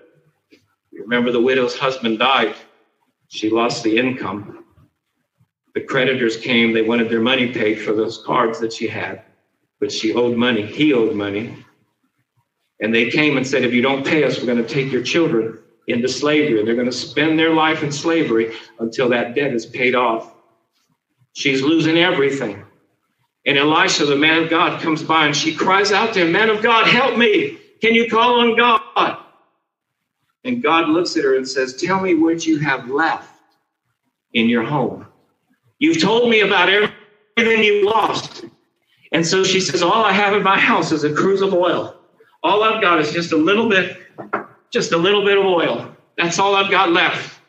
You 0.91 1.03
remember 1.03 1.31
the 1.31 1.39
widow's 1.39 1.77
husband 1.77 2.19
died. 2.19 2.55
She 3.29 3.49
lost 3.49 3.83
the 3.83 3.97
income. 3.97 4.65
The 5.73 5.81
creditors 5.81 6.35
came, 6.35 6.73
they 6.73 6.81
wanted 6.81 7.09
their 7.09 7.21
money 7.21 7.53
paid 7.53 7.75
for 7.75 7.93
those 7.93 8.21
cards 8.25 8.59
that 8.59 8.73
she 8.73 8.87
had, 8.87 9.23
but 9.79 9.89
she 9.89 10.13
owed 10.13 10.35
money. 10.35 10.65
He 10.65 10.91
owed 10.91 11.15
money. 11.15 11.65
And 12.81 12.93
they 12.93 13.09
came 13.09 13.37
and 13.37 13.45
said, 13.45 13.63
if 13.63 13.73
you 13.73 13.81
don't 13.81 14.05
pay 14.05 14.23
us, 14.23 14.39
we're 14.39 14.47
going 14.47 14.57
to 14.57 14.67
take 14.67 14.91
your 14.91 15.03
children 15.03 15.59
into 15.87 16.07
slavery. 16.07 16.59
And 16.59 16.67
they're 16.67 16.75
going 16.75 16.87
to 16.87 16.91
spend 16.91 17.37
their 17.37 17.53
life 17.53 17.83
in 17.83 17.91
slavery 17.91 18.53
until 18.79 19.07
that 19.09 19.35
debt 19.35 19.53
is 19.53 19.65
paid 19.67 19.95
off. 19.95 20.33
She's 21.33 21.61
losing 21.61 21.97
everything. 21.97 22.65
And 23.45 23.57
Elisha, 23.57 24.05
the 24.05 24.15
man 24.15 24.43
of 24.43 24.49
God, 24.49 24.81
comes 24.81 25.01
by 25.01 25.25
and 25.27 25.35
she 25.35 25.55
cries 25.55 25.91
out 25.91 26.13
to 26.13 26.25
him, 26.25 26.31
Man 26.31 26.49
of 26.49 26.61
God, 26.61 26.87
help 26.87 27.17
me. 27.17 27.57
Can 27.81 27.93
you 27.95 28.09
call 28.09 28.41
on 28.41 28.55
God? 28.55 29.17
And 30.43 30.61
God 30.61 30.89
looks 30.89 31.15
at 31.17 31.23
her 31.23 31.35
and 31.35 31.47
says, 31.47 31.75
Tell 31.75 31.99
me 31.99 32.15
what 32.15 32.45
you 32.45 32.59
have 32.59 32.89
left 32.89 33.31
in 34.33 34.49
your 34.49 34.63
home. 34.63 35.07
You've 35.79 36.01
told 36.01 36.29
me 36.29 36.41
about 36.41 36.69
everything 36.69 37.63
you 37.63 37.85
lost. 37.85 38.45
And 39.11 39.25
so 39.25 39.43
she 39.43 39.59
says, 39.59 39.81
All 39.81 40.03
I 40.03 40.13
have 40.13 40.35
in 40.35 40.43
my 40.43 40.59
house 40.59 40.91
is 40.91 41.03
a 41.03 41.13
cruse 41.13 41.41
of 41.41 41.53
oil. 41.53 41.95
All 42.43 42.63
I've 42.63 42.81
got 42.81 42.99
is 42.99 43.11
just 43.11 43.31
a 43.31 43.37
little 43.37 43.69
bit, 43.69 43.97
just 44.71 44.91
a 44.91 44.97
little 44.97 45.23
bit 45.23 45.37
of 45.37 45.45
oil. 45.45 45.95
That's 46.17 46.39
all 46.39 46.55
I've 46.55 46.71
got 46.71 46.91
left. 46.91 47.39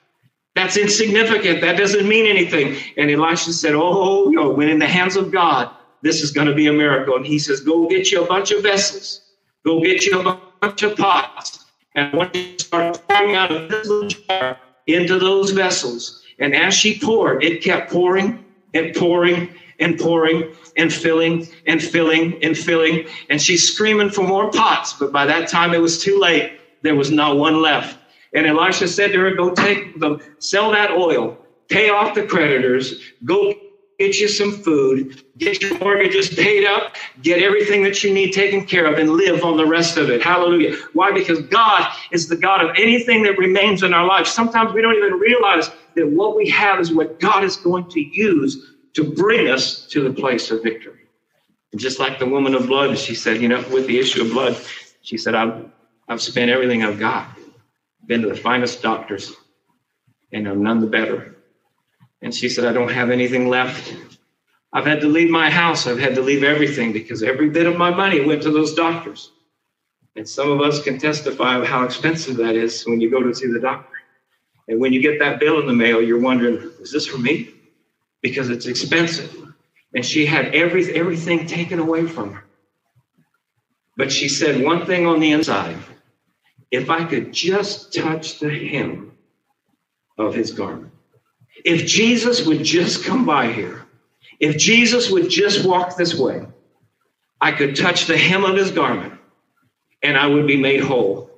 That's 0.54 0.76
insignificant. 0.76 1.62
That 1.62 1.78
doesn't 1.78 2.06
mean 2.06 2.26
anything. 2.26 2.76
And 2.98 3.10
Elisha 3.10 3.52
said, 3.52 3.74
Oh, 3.74 4.28
no, 4.28 4.50
when 4.50 4.68
in 4.68 4.78
the 4.78 4.86
hands 4.86 5.16
of 5.16 5.30
God, 5.30 5.70
this 6.02 6.20
is 6.22 6.30
going 6.30 6.46
to 6.46 6.54
be 6.54 6.66
a 6.66 6.72
miracle. 6.72 7.16
And 7.16 7.24
he 7.24 7.38
says, 7.38 7.60
Go 7.60 7.88
get 7.88 8.10
you 8.10 8.22
a 8.22 8.26
bunch 8.26 8.50
of 8.50 8.62
vessels. 8.62 9.22
Go 9.64 9.80
get 9.80 10.04
you 10.04 10.20
a 10.20 10.40
bunch 10.60 10.82
of 10.82 10.96
pots. 10.96 11.64
And 11.94 12.12
when 12.12 12.30
you 12.34 12.58
start 12.58 13.00
pouring 13.08 13.34
out 13.34 13.50
of 13.50 13.70
this 13.70 13.86
little 13.86 14.08
jar 14.08 14.58
into 14.86 15.18
those 15.18 15.52
vessels, 15.52 16.22
and 16.38 16.54
as 16.54 16.74
she 16.74 16.98
poured, 16.98 17.42
it 17.44 17.62
kept 17.62 17.90
pouring 17.90 18.44
and 18.74 18.94
pouring 18.94 19.54
and 19.82 19.98
pouring 19.98 20.54
and 20.76 20.92
filling 20.92 21.46
and 21.66 21.82
filling 21.82 22.42
and 22.42 22.56
filling. 22.56 23.06
And 23.28 23.40
she's 23.40 23.72
screaming 23.72 24.10
for 24.10 24.22
more 24.22 24.50
pots. 24.50 24.94
But 24.94 25.12
by 25.12 25.26
that 25.26 25.48
time, 25.48 25.74
it 25.74 25.80
was 25.80 26.02
too 26.02 26.18
late. 26.18 26.52
There 26.82 26.94
was 26.94 27.10
not 27.10 27.36
one 27.36 27.62
left. 27.62 27.98
And 28.34 28.46
Elisha 28.46 28.88
said 28.88 29.12
to 29.12 29.20
her, 29.20 29.34
Go 29.34 29.54
take 29.54 29.98
them, 29.98 30.20
sell 30.38 30.70
that 30.72 30.92
oil, 30.92 31.38
pay 31.68 31.90
off 31.90 32.14
the 32.14 32.26
creditors, 32.26 33.00
go 33.24 33.54
get 33.98 34.18
you 34.18 34.26
some 34.26 34.52
food, 34.52 35.22
get 35.38 35.62
your 35.62 35.78
mortgages 35.78 36.28
paid 36.34 36.66
up, 36.66 36.96
get 37.20 37.42
everything 37.42 37.82
that 37.84 38.02
you 38.02 38.12
need 38.12 38.32
taken 38.32 38.64
care 38.64 38.86
of, 38.86 38.98
and 38.98 39.10
live 39.10 39.44
on 39.44 39.56
the 39.56 39.66
rest 39.66 39.96
of 39.96 40.10
it. 40.10 40.22
Hallelujah. 40.22 40.76
Why? 40.92 41.12
Because 41.12 41.40
God 41.42 41.86
is 42.10 42.28
the 42.28 42.36
God 42.36 42.64
of 42.64 42.74
anything 42.76 43.22
that 43.24 43.38
remains 43.38 43.82
in 43.82 43.94
our 43.94 44.06
lives. 44.06 44.30
Sometimes 44.30 44.72
we 44.72 44.82
don't 44.82 44.96
even 44.96 45.14
realize 45.14 45.70
that 45.94 46.08
what 46.08 46.36
we 46.36 46.48
have 46.48 46.80
is 46.80 46.92
what 46.92 47.20
God 47.20 47.44
is 47.44 47.56
going 47.58 47.88
to 47.90 48.00
use 48.00 48.71
to 48.94 49.12
bring 49.12 49.48
us 49.48 49.86
to 49.86 50.02
the 50.02 50.12
place 50.12 50.50
of 50.50 50.62
victory. 50.62 51.00
And 51.72 51.80
just 51.80 51.98
like 51.98 52.18
the 52.18 52.26
woman 52.26 52.54
of 52.54 52.66
blood, 52.66 52.98
she 52.98 53.14
said, 53.14 53.40
you 53.40 53.48
know, 53.48 53.64
with 53.72 53.86
the 53.86 53.98
issue 53.98 54.22
of 54.22 54.30
blood, 54.30 54.56
she 55.00 55.16
said, 55.16 55.34
I've, 55.34 55.70
I've 56.08 56.20
spent 56.20 56.50
everything 56.50 56.84
I've 56.84 56.98
got, 56.98 57.38
been 58.06 58.22
to 58.22 58.28
the 58.28 58.36
finest 58.36 58.82
doctors, 58.82 59.34
and 60.32 60.46
I'm 60.46 60.62
none 60.62 60.80
the 60.80 60.86
better. 60.86 61.36
And 62.20 62.34
she 62.34 62.48
said, 62.48 62.64
I 62.64 62.72
don't 62.72 62.90
have 62.90 63.10
anything 63.10 63.48
left. 63.48 63.94
I've 64.72 64.86
had 64.86 65.00
to 65.00 65.08
leave 65.08 65.30
my 65.30 65.50
house. 65.50 65.86
I've 65.86 65.98
had 65.98 66.14
to 66.14 66.22
leave 66.22 66.44
everything 66.44 66.92
because 66.92 67.22
every 67.22 67.50
bit 67.50 67.66
of 67.66 67.76
my 67.76 67.90
money 67.90 68.24
went 68.24 68.42
to 68.42 68.50
those 68.50 68.74
doctors. 68.74 69.32
And 70.14 70.28
some 70.28 70.50
of 70.50 70.60
us 70.60 70.82
can 70.82 70.98
testify 70.98 71.56
of 71.56 71.66
how 71.66 71.84
expensive 71.84 72.36
that 72.36 72.54
is 72.54 72.84
when 72.84 73.00
you 73.00 73.10
go 73.10 73.22
to 73.22 73.34
see 73.34 73.46
the 73.46 73.58
doctor. 73.58 73.88
And 74.68 74.78
when 74.78 74.92
you 74.92 75.02
get 75.02 75.18
that 75.18 75.40
bill 75.40 75.58
in 75.60 75.66
the 75.66 75.72
mail, 75.72 76.00
you're 76.00 76.20
wondering, 76.20 76.70
is 76.80 76.92
this 76.92 77.06
for 77.06 77.18
me? 77.18 77.51
Because 78.22 78.48
it's 78.48 78.66
expensive. 78.66 79.36
And 79.94 80.06
she 80.06 80.24
had 80.24 80.54
every, 80.54 80.94
everything 80.94 81.46
taken 81.46 81.78
away 81.78 82.06
from 82.06 82.32
her. 82.32 82.44
But 83.96 84.10
she 84.10 84.28
said 84.28 84.64
one 84.64 84.86
thing 84.86 85.06
on 85.06 85.20
the 85.20 85.32
inside 85.32 85.76
if 86.70 86.88
I 86.88 87.04
could 87.04 87.34
just 87.34 87.92
touch 87.92 88.38
the 88.38 88.48
hem 88.48 89.12
of 90.16 90.34
his 90.34 90.52
garment, 90.52 90.92
if 91.66 91.86
Jesus 91.86 92.46
would 92.46 92.64
just 92.64 93.04
come 93.04 93.26
by 93.26 93.52
here, 93.52 93.84
if 94.40 94.56
Jesus 94.56 95.10
would 95.10 95.28
just 95.28 95.66
walk 95.66 95.96
this 95.96 96.14
way, 96.14 96.46
I 97.42 97.52
could 97.52 97.76
touch 97.76 98.06
the 98.06 98.16
hem 98.16 98.44
of 98.44 98.56
his 98.56 98.70
garment 98.70 99.12
and 100.02 100.16
I 100.16 100.26
would 100.26 100.46
be 100.46 100.56
made 100.56 100.80
whole. 100.80 101.30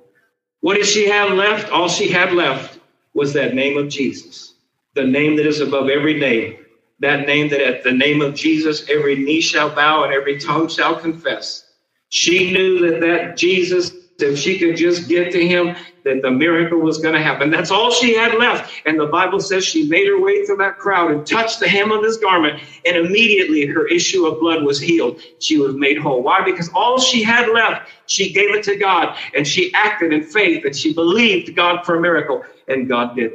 What 0.61 0.75
did 0.75 0.85
she 0.85 1.09
have 1.09 1.31
left? 1.31 1.69
All 1.69 1.89
she 1.89 2.07
had 2.07 2.31
left 2.31 2.79
was 3.13 3.33
that 3.33 3.53
name 3.53 3.77
of 3.77 3.89
Jesus, 3.89 4.53
the 4.93 5.03
name 5.03 5.35
that 5.35 5.45
is 5.45 5.59
above 5.59 5.89
every 5.89 6.17
name 6.17 6.64
that 6.99 7.27
name 7.27 7.49
that 7.49 7.61
at 7.61 7.83
the 7.83 7.91
name 7.91 8.21
of 8.21 8.35
Jesus, 8.35 8.89
every 8.89 9.15
knee 9.15 9.41
shall 9.41 9.73
bow 9.73 10.03
and 10.03 10.13
every 10.13 10.39
tongue 10.39 10.67
shall 10.67 10.95
confess. 10.95 11.65
She 12.09 12.51
knew 12.51 12.79
that 12.89 13.01
that 13.01 13.37
Jesus, 13.37 13.91
if 14.19 14.39
she 14.39 14.57
could 14.57 14.77
just 14.77 15.09
get 15.09 15.31
to 15.33 15.45
him, 15.45 15.75
that 16.05 16.21
the 16.21 16.31
miracle 16.31 16.79
was 16.79 16.99
going 16.99 17.15
to 17.15 17.21
happen. 17.21 17.49
That's 17.49 17.71
all 17.71 17.91
she 17.91 18.13
had 18.13 18.35
left. 18.35 18.71
And 18.85 18.97
the 18.97 19.07
Bible 19.07 19.39
says 19.39 19.65
she 19.65 19.87
made 19.89 20.07
her 20.07 20.19
way 20.19 20.45
through 20.45 20.57
that 20.57 20.77
crowd 20.77 21.11
and 21.11 21.25
touched 21.27 21.59
the 21.59 21.67
hem 21.67 21.91
of 21.91 22.03
his 22.03 22.17
garment, 22.17 22.61
and 22.85 22.95
immediately 22.95 23.65
her 23.65 23.87
issue 23.87 24.25
of 24.25 24.39
blood 24.39 24.63
was 24.63 24.79
healed. 24.79 25.19
She 25.39 25.57
was 25.57 25.75
made 25.75 25.97
whole. 25.97 26.21
Why? 26.23 26.43
Because 26.43 26.69
all 26.69 26.99
she 26.99 27.23
had 27.23 27.49
left, 27.49 27.89
she 28.05 28.31
gave 28.31 28.53
it 28.55 28.63
to 28.65 28.77
God, 28.77 29.17
and 29.33 29.45
she 29.45 29.73
acted 29.73 30.13
in 30.13 30.23
faith, 30.23 30.63
and 30.63 30.75
she 30.75 30.93
believed 30.93 31.55
God 31.55 31.83
for 31.83 31.95
a 31.95 32.01
miracle, 32.01 32.43
and 32.67 32.87
God 32.87 33.15
did. 33.15 33.31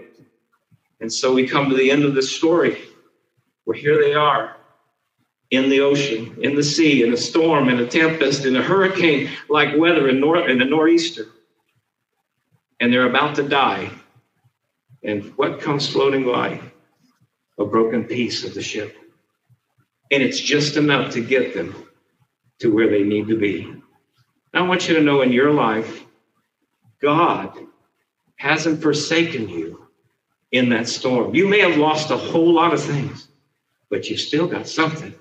And 1.01 1.13
so 1.13 1.35
we 1.35 1.47
come 1.47 1.69
to 1.69 1.77
the 1.77 1.91
end 1.91 2.05
of 2.05 2.15
this 2.15 2.35
story 2.35 2.90
where 3.65 3.77
here 3.77 4.01
they 4.01 4.15
are 4.15 4.57
in 5.51 5.69
the 5.69 5.81
ocean, 5.81 6.37
in 6.43 6.55
the 6.55 6.63
sea, 6.63 7.03
in 7.03 7.13
a 7.13 7.17
storm, 7.17 7.69
in 7.69 7.81
a 7.81 7.87
tempest, 7.87 8.45
in 8.45 8.57
a 8.57 8.63
hurricane 8.63 9.31
like 9.49 9.77
weather 9.77 10.09
in, 10.09 10.21
nor- 10.21 10.49
in 10.49 10.63
a 10.63 10.65
nor'easter. 10.65 11.27
And 12.79 12.93
they're 12.93 13.09
about 13.09 13.35
to 13.37 13.43
die. 13.43 13.91
And 15.03 15.37
what 15.37 15.61
comes 15.61 15.89
floating 15.89 16.25
by? 16.25 16.61
A 17.59 17.65
broken 17.65 18.05
piece 18.05 18.45
of 18.45 18.55
the 18.55 18.63
ship. 18.63 18.97
And 20.11 20.23
it's 20.23 20.41
just 20.41 20.77
enough 20.77 21.13
to 21.13 21.21
get 21.21 21.55
them 21.55 21.75
to 22.61 22.73
where 22.73 22.89
they 22.89 23.03
need 23.03 23.29
to 23.29 23.37
be. 23.37 23.75
I 24.53 24.63
want 24.63 24.89
you 24.89 24.95
to 24.95 25.03
know 25.03 25.23
in 25.23 25.33
your 25.33 25.53
life, 25.53 26.05
God 27.01 27.57
hasn't 28.37 28.83
forsaken 28.83 29.49
you 29.49 29.87
in 30.53 30.71
that 30.71 30.89
storm. 30.89 31.35
You 31.35 31.49
may 31.49 31.61
have 31.61 31.77
lost 31.77 32.11
a 32.11 32.17
whole 32.17 32.53
lot 32.53 32.75
of 32.75 32.83
things, 32.83 33.29
but 33.91 34.09
you 34.09 34.17
still 34.17 34.47
got 34.47 34.67
something. 34.69 35.13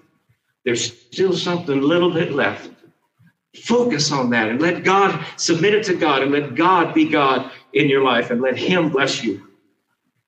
There's 0.63 0.93
still 1.11 1.33
something 1.33 1.79
a 1.79 1.81
little 1.81 2.11
bit 2.11 2.31
left. 2.31 2.69
Focus 3.63 4.11
on 4.11 4.29
that 4.29 4.47
and 4.47 4.61
let 4.61 4.83
God 4.83 5.25
submit 5.35 5.73
it 5.73 5.83
to 5.85 5.95
God 5.95 6.21
and 6.21 6.31
let 6.31 6.53
God 6.55 6.93
be 6.93 7.09
God 7.09 7.51
in 7.73 7.89
your 7.89 8.03
life 8.03 8.29
and 8.29 8.39
let 8.39 8.57
Him 8.57 8.89
bless 8.89 9.23
you 9.23 9.47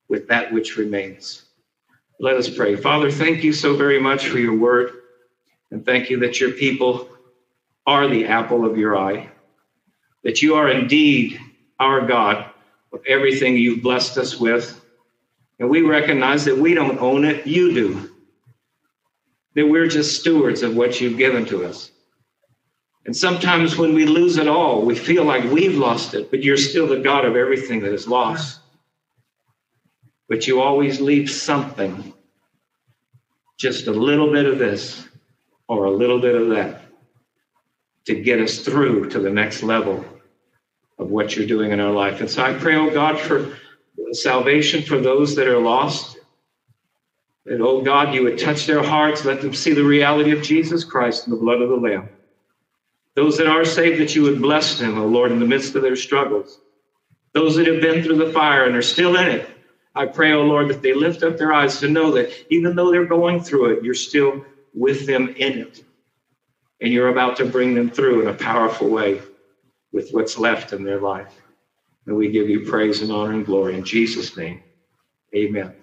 with 0.08 0.26
that 0.28 0.52
which 0.52 0.76
remains. 0.76 1.44
Let 2.18 2.36
us 2.36 2.48
pray. 2.48 2.74
Father, 2.74 3.10
thank 3.10 3.44
you 3.44 3.52
so 3.52 3.76
very 3.76 4.00
much 4.00 4.26
for 4.26 4.38
your 4.38 4.56
word. 4.56 4.90
And 5.70 5.86
thank 5.86 6.10
you 6.10 6.18
that 6.20 6.40
your 6.40 6.50
people 6.50 7.08
are 7.86 8.08
the 8.08 8.26
apple 8.26 8.64
of 8.66 8.76
your 8.76 8.96
eye, 8.96 9.30
that 10.24 10.42
you 10.42 10.54
are 10.54 10.68
indeed 10.68 11.38
our 11.78 12.06
God 12.06 12.50
of 12.92 13.00
everything 13.06 13.56
you've 13.56 13.82
blessed 13.82 14.18
us 14.18 14.38
with. 14.38 14.80
And 15.58 15.70
we 15.70 15.82
recognize 15.82 16.44
that 16.44 16.58
we 16.58 16.74
don't 16.74 16.98
own 16.98 17.24
it, 17.24 17.46
you 17.46 17.72
do 17.72 18.11
that 19.54 19.66
we're 19.66 19.88
just 19.88 20.20
stewards 20.20 20.62
of 20.62 20.76
what 20.76 21.00
you've 21.00 21.18
given 21.18 21.44
to 21.46 21.64
us. 21.64 21.90
And 23.06 23.16
sometimes 23.16 23.76
when 23.76 23.94
we 23.94 24.06
lose 24.06 24.38
it 24.38 24.48
all, 24.48 24.82
we 24.82 24.94
feel 24.94 25.24
like 25.24 25.44
we've 25.50 25.76
lost 25.76 26.14
it, 26.14 26.30
but 26.30 26.42
you're 26.42 26.56
still 26.56 26.86
the 26.86 27.00
God 27.00 27.24
of 27.24 27.36
everything 27.36 27.80
that 27.82 27.92
is 27.92 28.08
lost. 28.08 28.60
But 30.28 30.46
you 30.46 30.60
always 30.62 31.00
leave 31.00 31.30
something, 31.30 32.14
just 33.58 33.86
a 33.88 33.92
little 33.92 34.32
bit 34.32 34.46
of 34.46 34.58
this 34.58 35.08
or 35.68 35.86
a 35.86 35.90
little 35.90 36.20
bit 36.20 36.34
of 36.34 36.50
that. 36.50 36.82
to 38.06 38.14
get 38.14 38.40
us 38.40 38.58
through 38.60 39.10
to 39.10 39.20
the 39.20 39.30
next 39.30 39.62
level 39.62 40.04
of 40.98 41.08
what 41.10 41.36
you're 41.36 41.46
doing 41.46 41.70
in 41.72 41.80
our 41.80 41.92
life. 41.92 42.20
And 42.20 42.30
so 42.30 42.42
I 42.42 42.54
pray, 42.54 42.76
oh 42.76 42.90
God, 42.92 43.18
for 43.18 43.56
salvation 44.12 44.82
for 44.82 44.98
those 44.98 45.36
that 45.36 45.48
are 45.48 45.60
lost. 45.60 46.11
That, 47.44 47.60
oh 47.60 47.82
God, 47.82 48.14
you 48.14 48.22
would 48.24 48.38
touch 48.38 48.66
their 48.66 48.82
hearts, 48.82 49.24
let 49.24 49.40
them 49.40 49.54
see 49.54 49.72
the 49.72 49.84
reality 49.84 50.30
of 50.30 50.42
Jesus 50.42 50.84
Christ 50.84 51.26
and 51.26 51.32
the 51.32 51.40
blood 51.40 51.60
of 51.60 51.70
the 51.70 51.76
Lamb. 51.76 52.08
Those 53.14 53.36
that 53.38 53.48
are 53.48 53.64
saved, 53.64 54.00
that 54.00 54.14
you 54.14 54.22
would 54.22 54.40
bless 54.40 54.78
them, 54.78 54.98
oh 54.98 55.06
Lord, 55.06 55.32
in 55.32 55.40
the 55.40 55.46
midst 55.46 55.74
of 55.74 55.82
their 55.82 55.96
struggles. 55.96 56.60
Those 57.32 57.56
that 57.56 57.66
have 57.66 57.80
been 57.80 58.02
through 58.02 58.16
the 58.16 58.32
fire 58.32 58.64
and 58.64 58.76
are 58.76 58.82
still 58.82 59.16
in 59.16 59.28
it, 59.28 59.48
I 59.94 60.06
pray, 60.06 60.32
oh 60.32 60.42
Lord, 60.42 60.68
that 60.68 60.82
they 60.82 60.94
lift 60.94 61.22
up 61.22 61.36
their 61.36 61.52
eyes 61.52 61.80
to 61.80 61.88
know 61.88 62.12
that 62.12 62.30
even 62.50 62.74
though 62.74 62.90
they're 62.90 63.04
going 63.04 63.40
through 63.40 63.76
it, 63.76 63.84
you're 63.84 63.94
still 63.94 64.44
with 64.72 65.06
them 65.06 65.28
in 65.36 65.58
it. 65.58 65.84
And 66.80 66.92
you're 66.92 67.08
about 67.08 67.36
to 67.36 67.44
bring 67.44 67.74
them 67.74 67.90
through 67.90 68.22
in 68.22 68.28
a 68.28 68.34
powerful 68.34 68.88
way 68.88 69.20
with 69.92 70.10
what's 70.12 70.38
left 70.38 70.72
in 70.72 70.82
their 70.82 71.00
life. 71.00 71.40
And 72.06 72.16
we 72.16 72.30
give 72.30 72.48
you 72.48 72.66
praise 72.66 73.02
and 73.02 73.12
honor 73.12 73.32
and 73.32 73.46
glory 73.46 73.76
in 73.76 73.84
Jesus' 73.84 74.36
name. 74.36 74.62
Amen. 75.34 75.81